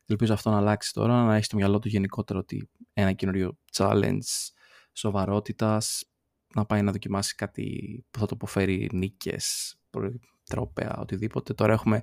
Ελπίζω 0.05 0.33
αυτό 0.33 0.49
να 0.49 0.57
αλλάξει 0.57 0.93
τώρα, 0.93 1.25
να 1.25 1.35
έχει 1.35 1.45
στο 1.45 1.55
μυαλό 1.55 1.79
του 1.79 1.87
γενικότερο 1.87 2.39
ότι 2.39 2.69
ένα 2.93 3.13
καινούριο 3.13 3.57
challenge 3.73 4.19
σοβαρότητας, 4.93 6.03
να 6.55 6.65
πάει 6.65 6.81
να 6.81 6.91
δοκιμάσει 6.91 7.35
κάτι 7.35 7.97
που 8.11 8.19
θα 8.19 8.25
το 8.25 8.35
αποφέρει 8.35 8.89
νίκες, 8.93 9.75
προ- 10.55 10.71
τρόπαια, 10.73 10.97
οτιδήποτε. 10.99 11.53
Τώρα 11.53 11.73
έχουμε 11.73 12.01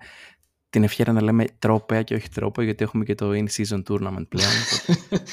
την 0.70 0.82
ευχαίρεια 0.82 1.12
να 1.12 1.22
λέμε 1.22 1.44
τρόπαια 1.58 2.02
και 2.02 2.14
όχι 2.14 2.28
τρόπο, 2.28 2.62
γιατί 2.62 2.84
έχουμε 2.84 3.04
και 3.04 3.14
το 3.14 3.30
in-season 3.30 3.82
tournament 3.88 4.28
πλέον. 4.28 4.50
οπότε- 4.72 5.22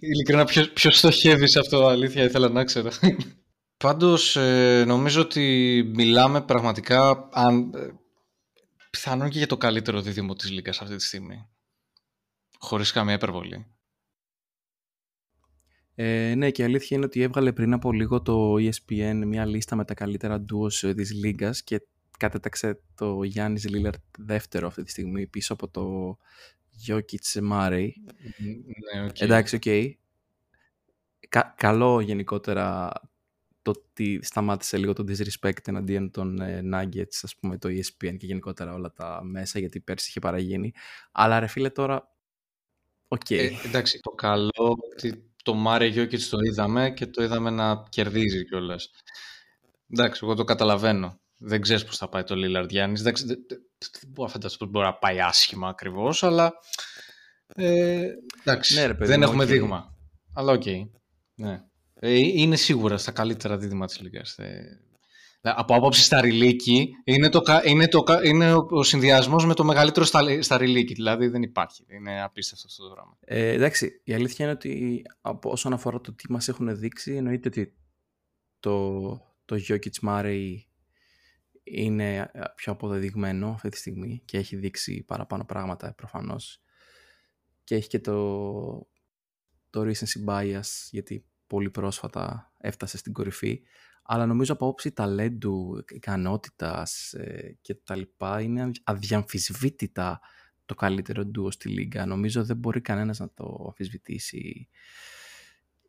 Ειλικρινά, 0.00 0.44
ποιος, 0.44 0.70
ποιος 0.70 0.98
στοχεύει 0.98 1.46
σε 1.48 1.58
αυτό, 1.58 1.86
αλήθεια, 1.86 2.22
ήθελα 2.24 2.48
να 2.48 2.64
ξέρω. 2.64 2.90
Πάντως, 3.84 4.36
ε, 4.36 4.84
νομίζω 4.86 5.20
ότι 5.20 5.82
μιλάμε 5.94 6.42
πραγματικά, 6.42 7.28
αν, 7.32 7.72
ε, 7.74 7.88
πιθανόν 8.90 9.28
και 9.28 9.38
για 9.38 9.46
το 9.46 9.56
καλύτερο 9.56 10.00
δίδυμο 10.00 10.34
της 10.34 10.50
Λίγκας 10.50 10.80
αυτή 10.80 10.96
τη 10.96 11.04
στιγμή. 11.04 11.46
Χωρίς 12.58 12.92
καμία 12.92 13.14
υπερβολή. 13.14 13.66
Ε, 15.94 16.34
ναι, 16.36 16.50
και 16.50 16.62
η 16.62 16.64
αλήθεια 16.64 16.96
είναι 16.96 17.06
ότι 17.06 17.22
έβγαλε 17.22 17.52
πριν 17.52 17.72
από 17.72 17.92
λίγο 17.92 18.22
το 18.22 18.54
E 18.54 18.70
ESPN 18.70 19.22
μια 19.26 19.46
λίστα 19.46 19.76
με 19.76 19.84
τα 19.84 19.94
καλύτερα 19.94 20.44
duos 20.52 20.94
της 20.94 21.12
Λίγκας 21.12 21.62
και 21.62 21.82
κατέταξε 22.18 22.80
το 22.94 23.22
Γιάννης 23.22 23.68
Λίλαρντ 23.68 24.02
δεύτερο 24.18 24.66
αυτή 24.66 24.82
τη 24.82 24.90
στιγμή 24.90 25.26
πίσω 25.26 25.52
από 25.52 25.68
το 25.68 26.16
Jokic 26.86 27.50
Murray. 27.52 27.88
Ναι, 28.94 29.04
οκ. 29.04 29.20
Εντάξει, 29.20 29.56
οκ. 29.56 29.96
Κα- 31.28 31.54
καλό 31.56 32.00
γενικότερα 32.00 32.92
το 33.62 33.70
ότι 33.70 34.18
σταμάτησε 34.22 34.76
λίγο 34.76 34.92
το 34.92 35.04
disrespect 35.08 35.68
εναντίον 35.68 36.10
των 36.10 36.40
ε, 36.40 36.62
Nuggets, 36.72 37.18
ας 37.22 37.36
πούμε 37.36 37.58
το 37.58 37.68
ESPN 37.68 38.16
και 38.16 38.26
γενικότερα 38.26 38.74
όλα 38.74 38.92
τα 38.92 39.20
μέσα, 39.24 39.58
γιατί 39.58 39.80
πέρσι 39.80 40.08
είχε 40.08 40.20
παραγίνει. 40.20 40.72
Αλλά 41.12 41.40
ρε 41.40 41.46
φίλε 41.46 41.70
τώρα, 41.70 42.14
OK. 43.08 43.20
Okay. 43.28 43.36
Ε, 43.36 43.50
εντάξει, 43.66 44.00
το 44.02 44.10
καλό 44.10 44.76
ότι 44.92 45.33
το 45.44 45.54
Μάρεϊ 45.54 45.86
Γιόκιτς 45.86 46.28
το 46.28 46.38
είδαμε 46.40 46.90
και 46.90 47.06
το 47.06 47.22
είδαμε 47.22 47.50
να 47.50 47.84
κερδίζει 47.88 48.44
κιόλας. 48.44 48.90
Εντάξει, 49.90 50.20
εγώ 50.24 50.34
το 50.34 50.44
καταλαβαίνω. 50.44 51.20
Δεν 51.38 51.60
ξέρεις 51.60 51.84
πώς 51.84 51.96
θα 51.96 52.08
πάει 52.08 52.22
το 52.24 52.34
Λίλαρντ 52.34 52.70
Γιάννη. 52.70 53.00
Δεν 53.00 53.14
μπορώ 54.08 54.26
να 54.26 54.28
φανταστώ 54.28 54.66
μπορεί 54.66 54.86
να 54.86 54.94
πάει 54.94 55.20
άσχημα 55.20 55.68
ακριβώς, 55.68 56.22
αλλά. 56.22 56.52
Ε, 57.54 58.08
εντάξει, 58.40 58.74
ναι, 58.74 58.86
ρε, 58.86 58.94
παιδί, 58.94 59.10
δεν 59.10 59.22
έχουμε 59.22 59.44
okay. 59.44 59.46
δείγμα. 59.46 59.96
Αλλά 60.34 60.52
OK. 60.52 60.62
Okay. 60.64 60.88
Ναι. 61.34 61.62
Ε, 61.94 62.18
είναι 62.18 62.56
σίγουρα 62.56 62.98
στα 62.98 63.10
καλύτερα 63.10 63.56
δίδυμα 63.56 63.86
της 63.86 64.00
Λίγκα. 64.00 64.22
Ε, 65.46 65.52
από 65.54 65.74
άποψη 65.74 66.02
σταριλίκι, 66.02 66.90
είναι, 67.04 67.28
το, 67.28 67.42
είναι, 67.64 67.88
το, 67.88 68.04
είναι 68.24 68.54
ο 68.54 68.82
συνδυασμός 68.82 69.46
με 69.46 69.54
το 69.54 69.64
μεγαλύτερο 69.64 70.06
σταριλίκη. 70.40 70.94
Δηλαδή 70.94 71.26
δεν 71.28 71.42
υπάρχει. 71.42 71.84
Είναι 71.88 72.22
απίστευτο 72.22 72.66
αυτό 72.68 72.88
το 72.88 72.94
πράγμα. 72.94 73.16
Ε, 73.20 73.48
εντάξει, 73.48 74.00
η 74.04 74.14
αλήθεια 74.14 74.44
είναι 74.44 74.54
ότι 74.54 75.02
από, 75.20 75.50
όσον 75.50 75.72
αφορά 75.72 76.00
το 76.00 76.12
τι 76.12 76.32
μας 76.32 76.48
έχουν 76.48 76.78
δείξει, 76.78 77.14
εννοείται 77.14 77.48
ότι 77.48 77.74
το, 78.60 79.00
το 79.44 79.56
Jokic 79.68 80.08
Murray 80.08 80.56
είναι 81.62 82.30
πιο 82.54 82.72
αποδεδειγμένο 82.72 83.48
αυτή 83.48 83.68
τη 83.68 83.76
στιγμή 83.76 84.22
και 84.24 84.38
έχει 84.38 84.56
δείξει 84.56 85.02
παραπάνω 85.06 85.44
πράγματα 85.44 85.94
προφανώς 85.94 86.62
και 87.64 87.74
έχει 87.74 87.88
και 87.88 88.00
το, 88.00 88.88
το 89.70 89.80
recency 89.80 90.28
bias 90.28 90.88
γιατί 90.90 91.26
πολύ 91.46 91.70
πρόσφατα 91.70 92.52
έφτασε 92.58 92.96
στην 92.96 93.12
κορυφή 93.12 93.62
αλλά 94.06 94.26
νομίζω 94.26 94.52
από 94.52 94.66
όψη 94.66 94.92
ταλέντου, 94.92 95.84
ικανότητας 95.88 97.12
ε, 97.12 97.58
και 97.60 97.74
τα 97.74 97.96
λοιπά 97.96 98.40
είναι 98.40 98.70
αδιαμφισβήτητα 98.84 100.20
το 100.66 100.74
καλύτερο 100.74 101.24
ντουο 101.24 101.50
στη 101.50 101.68
Λίγκα. 101.68 102.06
Νομίζω 102.06 102.44
δεν 102.44 102.56
μπορεί 102.56 102.80
κανένας 102.80 103.18
να 103.18 103.30
το 103.30 103.64
αμφισβητήσει 103.66 104.68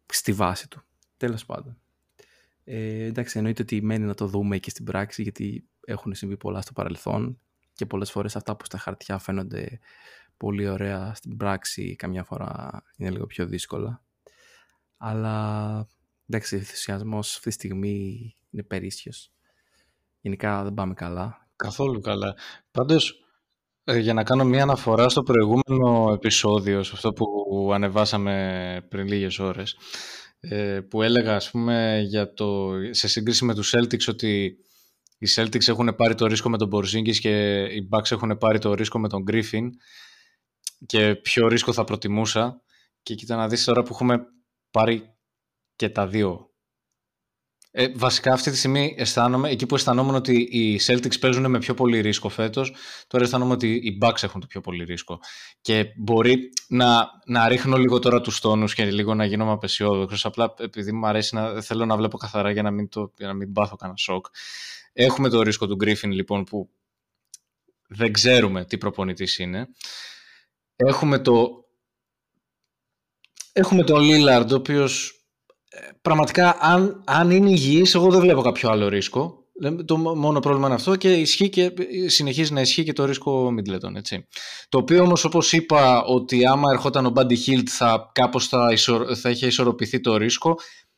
στη 0.06 0.32
βάση 0.32 0.70
του. 0.70 0.84
Τέλος 1.18 1.46
πάντων. 1.46 1.78
Ε, 2.64 3.04
εντάξει, 3.04 3.38
εννοείται 3.38 3.62
ότι 3.62 3.82
μένει 3.82 4.06
να 4.06 4.14
το 4.14 4.28
δούμε 4.28 4.58
και 4.58 4.70
στην 4.70 4.86
πράξη 4.86 5.22
γιατί 5.22 5.68
έχουν 5.86 6.14
συμβεί 6.16 6.38
πολλά 6.38 6.62
στο 6.62 6.74
παρελθόν 6.74 7.40
και 7.74 7.86
πολλές 7.86 8.12
φορές 8.12 8.36
αυτά 8.36 8.56
που 8.56 8.66
στα 8.66 8.78
χαρτιά 8.78 9.18
φαίνονται 9.18 9.80
πολύ 10.38 10.68
ωραία 10.68 11.14
στην 11.14 11.38
πράξη 11.38 11.96
καμιά 11.96 12.24
φορά 12.24 12.84
είναι 12.98 13.10
λίγο 13.10 13.26
πιο 13.26 13.46
δύσκολα. 13.46 14.04
Αλλά 14.98 15.88
εντάξει, 16.30 16.56
ο 16.56 16.58
ενθουσιασμός 16.58 17.36
αυτή 17.36 17.48
τη 17.48 17.54
στιγμή 17.54 18.36
είναι 18.52 18.64
περίσσιος. 18.64 19.32
Γενικά 20.22 20.64
δεν 20.64 20.74
πάμε 20.74 20.94
καλά. 20.94 21.48
Καθόλου 21.56 22.00
καλά. 22.00 22.36
Πάντως, 22.72 23.20
ε, 23.84 23.98
για 23.98 24.14
να 24.14 24.24
κάνω 24.24 24.44
μια 24.44 24.64
αναφορά 24.64 25.10
στο 25.10 25.24
προηγούμενο 25.24 26.14
επεισόδιο, 26.14 26.84
σε 26.84 26.92
αυτό 26.94 27.14
που 27.14 27.26
ανεβάσαμε 27.74 28.86
πριν 28.90 29.08
λίγες 29.08 29.40
ώρες, 29.40 29.78
ε, 30.40 30.80
που 30.80 31.02
έλεγα, 31.02 31.36
ας 31.36 31.52
πούμε, 31.52 32.02
για 32.08 32.34
το, 32.34 32.72
σε 32.92 33.08
σύγκριση 33.08 33.46
με 33.46 33.54
τους 33.54 33.74
Celtics 33.76 34.08
ότι 34.08 34.58
οι 35.18 35.28
Celtics 35.36 35.68
έχουν 35.68 35.96
πάρει 35.96 36.16
το 36.16 36.26
ρίσκο 36.26 36.50
με 36.50 36.58
τον 36.58 36.70
Porzingis 36.74 37.16
και 37.16 37.64
οι 37.64 37.90
Bucks 37.92 38.12
έχουν 38.12 38.38
πάρει 38.38 38.60
το 38.60 38.74
ρίσκο 38.74 39.00
με 39.00 39.10
τον 39.10 39.24
Griffin 39.32 39.68
και 40.86 41.16
ποιο 41.16 41.48
ρίσκο 41.48 41.74
θα 41.74 41.84
προτιμούσα 41.84 42.62
και 43.04 43.16
κοίτα 43.16 43.36
να 43.36 43.48
δεις 43.48 43.64
τώρα 43.64 43.84
που 43.84 43.90
έχουμε 43.94 44.18
πάρει 44.72 45.15
και 45.76 45.90
τα 45.90 46.08
δύο. 46.08 46.50
Ε, 47.78 47.88
βασικά 47.96 48.34
αυτή 48.34 48.52
τη 48.52 48.58
στιγμή 48.58 48.96
αισθάνομαι, 48.98 49.50
εκεί 49.50 49.66
που 49.66 49.76
αισθανόμουν 49.76 50.16
ότι 50.16 50.36
οι 50.36 50.80
Celtics 50.86 51.20
παίζουν 51.20 51.50
με 51.50 51.60
πιο 51.60 51.74
πολύ 51.74 52.00
ρίσκο 52.00 52.30
φέτος, 52.30 52.76
τώρα 53.08 53.24
αισθάνομαι 53.24 53.54
ότι 53.54 53.74
οι 53.74 53.98
Bucks 54.02 54.24
έχουν 54.24 54.42
το 54.42 54.48
πιο 54.48 54.62
πολύ 54.62 54.84
ρίσκο. 54.84 55.20
Και 55.62 55.86
μπορεί 55.96 56.52
να, 56.68 57.08
να 57.26 57.48
ρίχνω 57.48 57.78
λίγο 57.78 58.00
τώρα 58.00 58.22
τους 58.22 58.40
τόνους 58.40 58.74
και 58.74 58.86
λίγο 58.86 59.14
να 59.14 59.26
γίνομαι 59.26 59.52
απεσιόδοξος, 59.52 60.26
απλά 60.26 60.54
επειδή 60.60 60.92
μου 60.92 61.08
αρέσει 61.08 61.36
να 61.36 61.62
θέλω 61.62 61.86
να 61.86 61.98
βλέπω 61.98 62.18
καθαρά 62.18 62.52
για 62.52 62.62
να 62.62 62.72
μην, 62.72 62.90
το, 62.90 63.14
για 63.18 63.28
να 63.28 63.34
μην 63.34 63.52
πάθω 63.52 63.76
κανένα 63.76 63.98
σοκ. 63.98 64.26
Έχουμε 64.94 65.30
το 65.30 65.42
ρίσκο 65.42 65.68
του 65.68 65.78
Griffin 65.84 66.10
λοιπόν 66.10 66.44
που 66.44 66.70
δεν 67.88 68.12
ξέρουμε 68.12 68.66
τι 68.66 68.78
προπονητής 68.78 69.38
είναι. 69.38 69.68
Έχουμε 70.76 71.20
το 71.20 71.66
Έχουμε 73.58 73.84
τον 73.84 74.02
Lillard, 74.02 74.48
ο 74.52 74.56
οποίος 74.56 75.10
ε, 75.10 75.15
πραγματικά 76.02 76.58
αν, 76.60 77.04
αν 77.06 77.32
είναι 77.32 77.50
υγιής, 77.50 77.96
εγώ 77.96 78.10
δεν 78.10 78.20
βλέπω 78.20 78.42
κάποιο 78.42 78.70
άλλο 78.70 78.88
ρίσκο. 78.88 79.40
Το 79.86 79.98
μόνο 79.98 80.40
πρόβλημα 80.40 80.66
είναι 80.66 80.76
αυτό 80.76 80.96
και, 80.96 81.14
ισχύει 81.14 81.50
και 81.50 81.74
συνεχίζει 82.06 82.54
να 82.54 82.62
ισχύει 82.62 82.84
και 82.84 82.94
το 82.94 83.06
ρίσκο 83.06 83.54
Middleton. 83.58 83.96
Έτσι. 83.96 84.28
Το 84.70 84.78
οποίο 84.78 85.04
όμως 85.04 85.24
όπως 85.24 85.54
είπα 85.54 86.04
ότι 86.04 86.46
άμα 86.46 86.72
ερχόταν 86.72 87.06
ο 87.06 87.12
Buddy 87.16 87.38
Hield 87.46 87.68
θα 87.68 88.12
κάπως 88.14 88.48
θα, 88.48 88.70
θα 89.16 89.30
είχε 89.30 89.46
ισορροπηθεί 89.46 90.00
το 90.00 90.18
ρίσκο. 90.18 90.56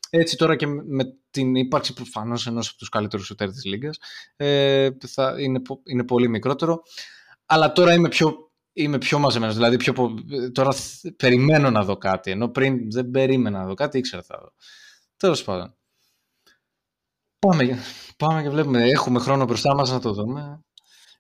Έτσι 0.10 0.38
τώρα 0.38 0.56
και 0.56 0.68
με 0.68 1.04
την 1.32 1.56
ύπαρξη 1.56 1.94
προφανώς 1.94 2.48
ενός 2.48 2.68
από 2.68 2.78
τους 2.78 2.90
καλύτερους 2.90 3.26
σουτέρ 3.26 3.52
της 3.52 3.66
Λίγκας 3.66 3.98
ε, 4.36 4.90
θα 5.08 5.36
είναι, 5.40 5.62
είναι 5.84 6.04
πολύ 6.04 6.30
μικρότερο. 6.30 6.82
Αλλά 7.46 7.72
τώρα 7.72 7.94
είμαι 7.94 8.10
πιο, 8.10 8.46
είμαι 8.78 8.98
πιο 8.98 9.20
μαζεμένος. 9.20 9.56
Δηλαδή 9.56 9.78
πιο, 9.78 9.94
τώρα 10.52 10.74
περιμένω 11.18 11.70
να 11.70 11.84
δω 11.84 11.98
κάτι. 11.98 12.32
Ενώ 12.32 12.50
πριν 12.50 12.92
δεν 12.92 13.12
περίμενα 13.12 13.60
να 13.60 13.66
δω 13.66 13.74
κάτι, 13.74 13.98
ήξερα 13.98 14.24
θα 14.24 14.38
δω. 14.42 14.54
Τέλος 15.18 15.44
πάντων. 15.44 15.76
Πάμε, 17.40 17.80
πάμε 18.18 18.42
και 18.42 18.50
βλέπουμε. 18.50 18.84
Έχουμε 18.84 19.20
χρόνο 19.20 19.46
μπροστά 19.46 19.76
μας 19.76 19.92
να 19.92 20.00
το 20.00 20.13
δούμε. 20.13 20.62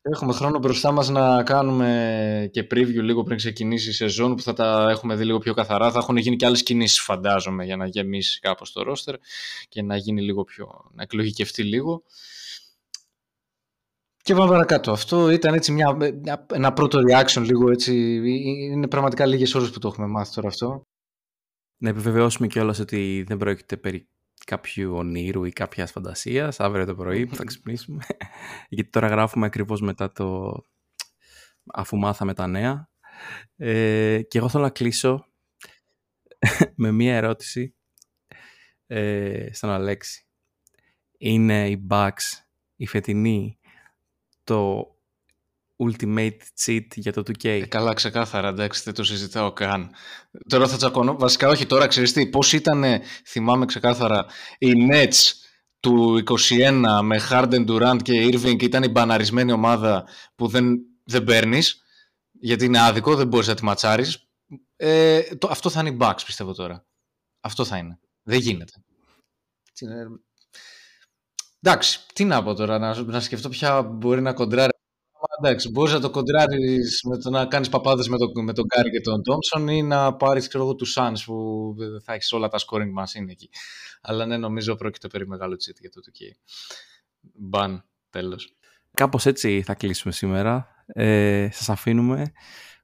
Έχουμε 0.01 0.33
χρόνο 0.33 0.59
μπροστά 0.59 0.91
μας 0.91 1.09
να 1.09 1.43
κάνουμε 1.43 2.49
και 2.51 2.67
preview 2.71 3.01
λίγο 3.01 3.23
πριν 3.23 3.37
ξεκινήσει 3.37 3.89
η 3.89 3.93
σεζόν 3.93 4.35
που 4.35 4.41
θα 4.41 4.53
τα 4.53 4.87
έχουμε 4.89 5.15
δει 5.15 5.25
λίγο 5.25 5.37
πιο 5.37 5.53
καθαρά. 5.53 5.91
Θα 5.91 5.99
έχουν 5.99 6.17
γίνει 6.17 6.35
και 6.35 6.45
άλλες 6.45 6.63
κινήσεις 6.63 7.01
φαντάζομαι 7.01 7.65
για 7.65 7.75
να 7.75 7.87
γεμίσει 7.87 8.39
κάπως 8.39 8.71
το 8.71 8.83
ρόστερ 8.83 9.15
και 9.69 9.81
να 9.81 9.97
γίνει 9.97 10.21
λίγο 10.21 10.43
πιο, 10.43 10.91
να 10.93 11.03
εκλογικευτεί 11.03 11.63
λίγο. 11.63 12.03
Και 14.27 14.33
πάμε 14.35 14.49
παρακάτω. 14.49 14.91
Αυτό 14.91 15.29
ήταν 15.29 15.53
έτσι 15.53 15.71
μια, 15.71 15.97
ένα 16.53 16.73
πρώτο 16.73 16.99
reaction 17.09 17.41
λίγο 17.41 17.71
έτσι. 17.71 17.93
Είναι 18.71 18.87
πραγματικά 18.87 19.25
λίγες 19.25 19.55
ώρες 19.55 19.69
που 19.69 19.79
το 19.79 19.87
έχουμε 19.87 20.07
μάθει 20.07 20.33
τώρα 20.33 20.47
αυτό. 20.47 20.81
Να 21.77 21.89
επιβεβαιώσουμε 21.89 22.47
κιόλας 22.47 22.79
ότι 22.79 23.23
δεν 23.27 23.37
πρόκειται 23.37 23.77
περί 23.77 24.09
κάποιου 24.45 24.95
ονείρου 24.95 25.43
ή 25.43 25.51
κάποιας 25.51 25.91
φαντασίας 25.91 26.59
αύριο 26.59 26.85
το 26.85 26.95
πρωί 26.95 27.25
που 27.25 27.35
θα 27.35 27.43
ξυπνήσουμε. 27.49 28.03
Γιατί 28.69 28.89
τώρα 28.89 29.07
γράφουμε 29.07 29.45
ακριβώς 29.45 29.81
μετά 29.81 30.11
το. 30.11 30.57
αφού 31.73 31.97
μάθαμε 31.97 32.33
τα 32.33 32.47
νέα. 32.47 32.89
Ε, 33.55 34.21
και 34.27 34.37
εγώ 34.37 34.49
θέλω 34.49 34.63
να 34.63 34.69
κλείσω 34.69 35.25
με 36.75 36.91
μία 36.91 37.15
ερώτηση 37.15 37.75
ε, 38.87 39.47
στον 39.51 39.69
Αλέξη. 39.69 40.25
Είναι 41.17 41.69
η 41.69 41.87
Bucks 41.89 42.47
η 42.75 42.87
φετινή 42.87 43.57
το 44.47 44.87
ultimate 45.77 46.37
cheat 46.65 46.85
για 46.95 47.13
το 47.13 47.21
2K. 47.27 47.45
Ε, 47.45 47.65
καλά, 47.65 47.93
ξεκάθαρα, 47.93 48.47
εντάξει, 48.47 48.81
δεν 48.83 48.93
το 48.93 49.03
συζητάω 49.03 49.51
καν. 49.51 49.91
Τώρα 50.47 50.67
θα 50.67 50.77
τσακωνώ, 50.77 51.17
βασικά 51.17 51.49
όχι, 51.49 51.65
τώρα 51.65 51.87
ξέρεις 51.87 52.13
τι, 52.13 52.27
πώς 52.27 52.53
ήταν, 52.53 52.83
θυμάμαι 53.25 53.65
ξεκάθαρα, 53.65 54.25
οι 54.57 54.71
Nets 54.91 55.33
του 55.79 56.23
21 56.59 56.99
με 57.03 57.21
Harden, 57.29 57.67
Durant 57.69 57.97
και 58.01 58.29
Irving 58.31 58.61
ήταν 58.63 58.83
η 58.83 58.89
μπαναρισμένη 58.89 59.51
ομάδα 59.51 60.07
που 60.35 60.47
δεν, 60.47 60.77
δεν 61.03 61.23
παίρνεις, 61.23 61.81
γιατί 62.31 62.65
είναι 62.65 62.81
άδικο, 62.81 63.15
δεν 63.15 63.27
μπορείς 63.27 63.47
να 63.47 63.55
τη 63.55 63.63
ματσάρεις. 63.63 64.27
Ε, 64.75 65.21
το, 65.21 65.47
αυτό 65.51 65.69
θα 65.69 65.79
είναι 65.79 65.89
η 65.89 65.97
Bucks, 65.99 66.21
πιστεύω 66.25 66.53
τώρα. 66.53 66.85
Αυτό 67.39 67.65
θα 67.65 67.77
είναι. 67.77 67.99
Δεν 68.23 68.39
γίνεται. 68.39 68.73
Εντάξει, 71.67 71.99
τι 72.13 72.25
να 72.25 72.43
πω 72.43 72.53
τώρα, 72.53 72.77
να, 72.79 73.03
να 73.03 73.19
σκεφτώ 73.19 73.49
ποια 73.49 73.81
μπορεί 73.81 74.21
να 74.21 74.33
κοντράρει 74.33 74.71
εντάξει, 75.43 75.69
μπορείς 75.69 75.93
να 75.93 75.99
το 75.99 76.09
κοντράρεις 76.09 76.99
με 77.09 77.17
το 77.17 77.29
να 77.29 77.45
κάνεις 77.45 77.69
παπάδες 77.69 78.07
με, 78.07 78.17
το, 78.17 78.41
με 78.41 78.53
τον 78.53 78.65
Γκάρι 78.65 78.91
και 78.91 79.01
τον 79.01 79.23
Τόμψον 79.23 79.67
ή 79.67 79.83
να 79.83 80.15
πάρεις 80.15 80.47
τους 80.77 80.91
Σάν 80.91 81.15
που 81.25 81.75
θα 82.03 82.13
έχεις 82.13 82.31
όλα 82.31 82.47
τα 82.47 82.57
scoring 82.57 83.01
machine 83.03 83.29
εκεί. 83.29 83.49
Αλλά 84.01 84.25
ναι, 84.25 84.37
νομίζω 84.37 84.75
πρόκειται 84.75 85.07
περί 85.07 85.27
μεγάλο 85.27 85.55
τσίτ 85.55 85.77
για 85.79 85.89
το 85.89 86.01
2K. 86.05 86.35
Μπαν, 87.21 87.85
τέλος. 88.09 88.55
Κάπως 88.93 89.25
έτσι 89.25 89.61
θα 89.61 89.73
κλείσουμε 89.73 90.13
σήμερα. 90.13 90.67
Ε, 90.85 91.49
σας 91.51 91.69
αφήνουμε 91.69 92.31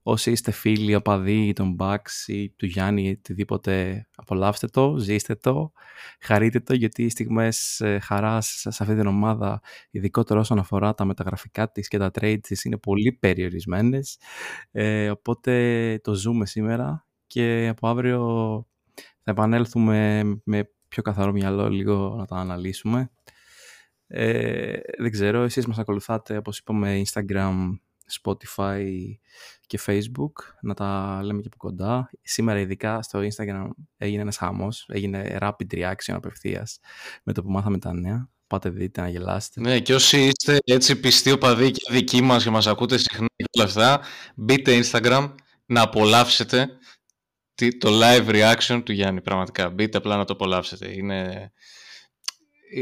Όσοι 0.06 0.32
είστε 0.32 0.52
φίλοι, 0.52 0.96
οπαδοί 0.96 1.54
των 1.54 1.76
Bucks 1.80 2.28
ή 2.28 2.50
του 2.50 2.66
Γιάννη 2.66 3.08
ή 3.08 3.12
οτιδήποτε, 3.12 4.06
απολαύστε 4.16 4.68
το, 4.68 4.98
ζήστε 4.98 5.36
το, 5.36 5.72
χαρείτε 6.20 6.60
το, 6.60 6.74
γιατί 6.74 7.04
οι 7.04 7.10
στιγμές 7.10 7.80
ε, 7.80 8.00
χαράς 8.00 8.66
σε 8.70 8.84
αυτή 8.84 8.96
την 8.96 9.08
ομάδα, 9.08 9.62
ειδικότερα 9.92 10.40
όσον 10.40 10.60
αφορά 10.60 10.94
τα 10.94 11.06
μεταγραφικά 11.06 11.72
της 11.72 11.88
και 11.88 11.98
τα 11.98 12.12
trade 12.20 12.40
της, 12.42 12.64
είναι 12.64 12.78
πολύ 12.78 13.12
περιορισμένες. 13.12 14.20
Ε, 14.72 15.10
οπότε 15.10 16.00
το 16.04 16.14
ζούμε 16.14 16.46
σήμερα 16.46 17.06
και 17.28 17.68
από 17.68 17.88
αύριο 17.88 18.22
θα 18.96 19.32
επανέλθουμε 19.32 20.24
με 20.44 20.70
πιο 20.88 21.04
καθαρό 21.04 21.32
μυαλό 21.32 21.70
λίγο 21.70 22.16
να 22.18 22.26
τα 22.26 22.36
αναλύσουμε. 22.36 23.12
Ε, 24.08 24.78
δεν 24.98 25.12
ξέρω, 25.12 25.42
εσείς 25.42 25.68
μας 25.68 25.78
ακολουθάτε 25.78 26.38
όπως 26.38 26.58
είπαμε 26.58 27.02
Instagram, 27.06 27.78
Spotify 28.22 28.86
και 29.68 29.80
Facebook, 29.86 30.32
να 30.62 30.74
τα 30.74 31.20
λέμε 31.24 31.42
και 31.42 31.48
από 31.48 31.58
κοντά. 31.58 32.10
Σήμερα 32.22 32.60
ειδικά 32.60 33.02
στο 33.02 33.20
Instagram 33.20 33.70
έγινε 33.98 34.22
ένας 34.22 34.38
χαμός, 34.38 34.86
έγινε 34.88 35.38
rapid 35.42 35.74
reaction 35.74 36.14
απευθείας 36.14 36.80
με 37.24 37.34
το 37.34 37.44
που 37.44 37.52
μάθαμε 37.52 37.78
τα 37.78 37.94
νέα. 37.94 38.30
Πάτε 38.48 38.70
δείτε 38.70 39.02
να 39.02 39.10
γελάσετε. 39.10 39.62
Ναι, 39.62 39.80
και 39.80 39.94
όσοι 39.94 40.26
είστε 40.26 40.58
έτσι 40.64 41.00
πιστοί 41.00 41.32
οπαδοί 41.32 41.72
και 41.72 41.92
δικοί 41.92 42.22
μας 42.22 42.44
και 42.44 42.50
μας 42.50 42.68
ακούτε 42.68 42.98
συχνά 42.98 43.28
και 43.36 43.46
όλα 43.60 43.68
αυτά, 43.68 44.02
μπείτε 44.36 44.80
Instagram 44.84 45.36
να 45.66 45.82
απολαύσετε 45.82 46.70
το 47.78 47.90
live 48.02 48.28
reaction 48.28 48.82
του 48.86 48.92
Γιάννη, 48.92 49.22
πραγματικά. 49.22 49.70
Μπείτε 49.70 49.98
απλά 49.98 50.18
να 50.18 50.26
το 50.26 50.34
απολαύσετε. 50.34 50.94
Είναι, 50.94 51.52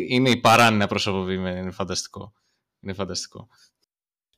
είναι 0.08 0.30
η 0.30 0.38
παράνοια 0.38 0.88
προσωποποιημένη, 0.88 1.60
είναι 1.60 1.72
φανταστικό. 1.72 2.34
Είναι 2.80 2.94
φανταστικό. 2.94 3.48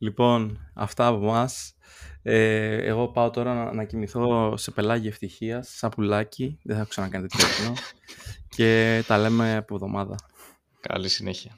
Λοιπόν, 0.03 0.59
αυτά 0.73 1.07
από 1.07 1.25
εμά. 1.25 1.49
Ε, 2.21 2.75
εγώ 2.75 3.07
πάω 3.07 3.29
τώρα 3.29 3.53
να, 3.53 3.73
να 3.73 3.83
κοιμηθώ 3.83 4.57
σε 4.57 4.71
πελάγι 4.71 5.07
ευτυχίας, 5.07 5.69
σαν 5.75 5.89
πουλάκι. 5.89 6.59
Δεν 6.63 6.77
θα 6.77 6.85
ξανακάνετε 6.89 7.37
τέτοιο. 7.37 7.73
και 8.55 9.03
τα 9.07 9.17
λέμε 9.17 9.55
από 9.55 9.73
εβδομάδα. 9.73 10.15
Καλή 10.79 11.09
συνέχεια. 11.09 11.51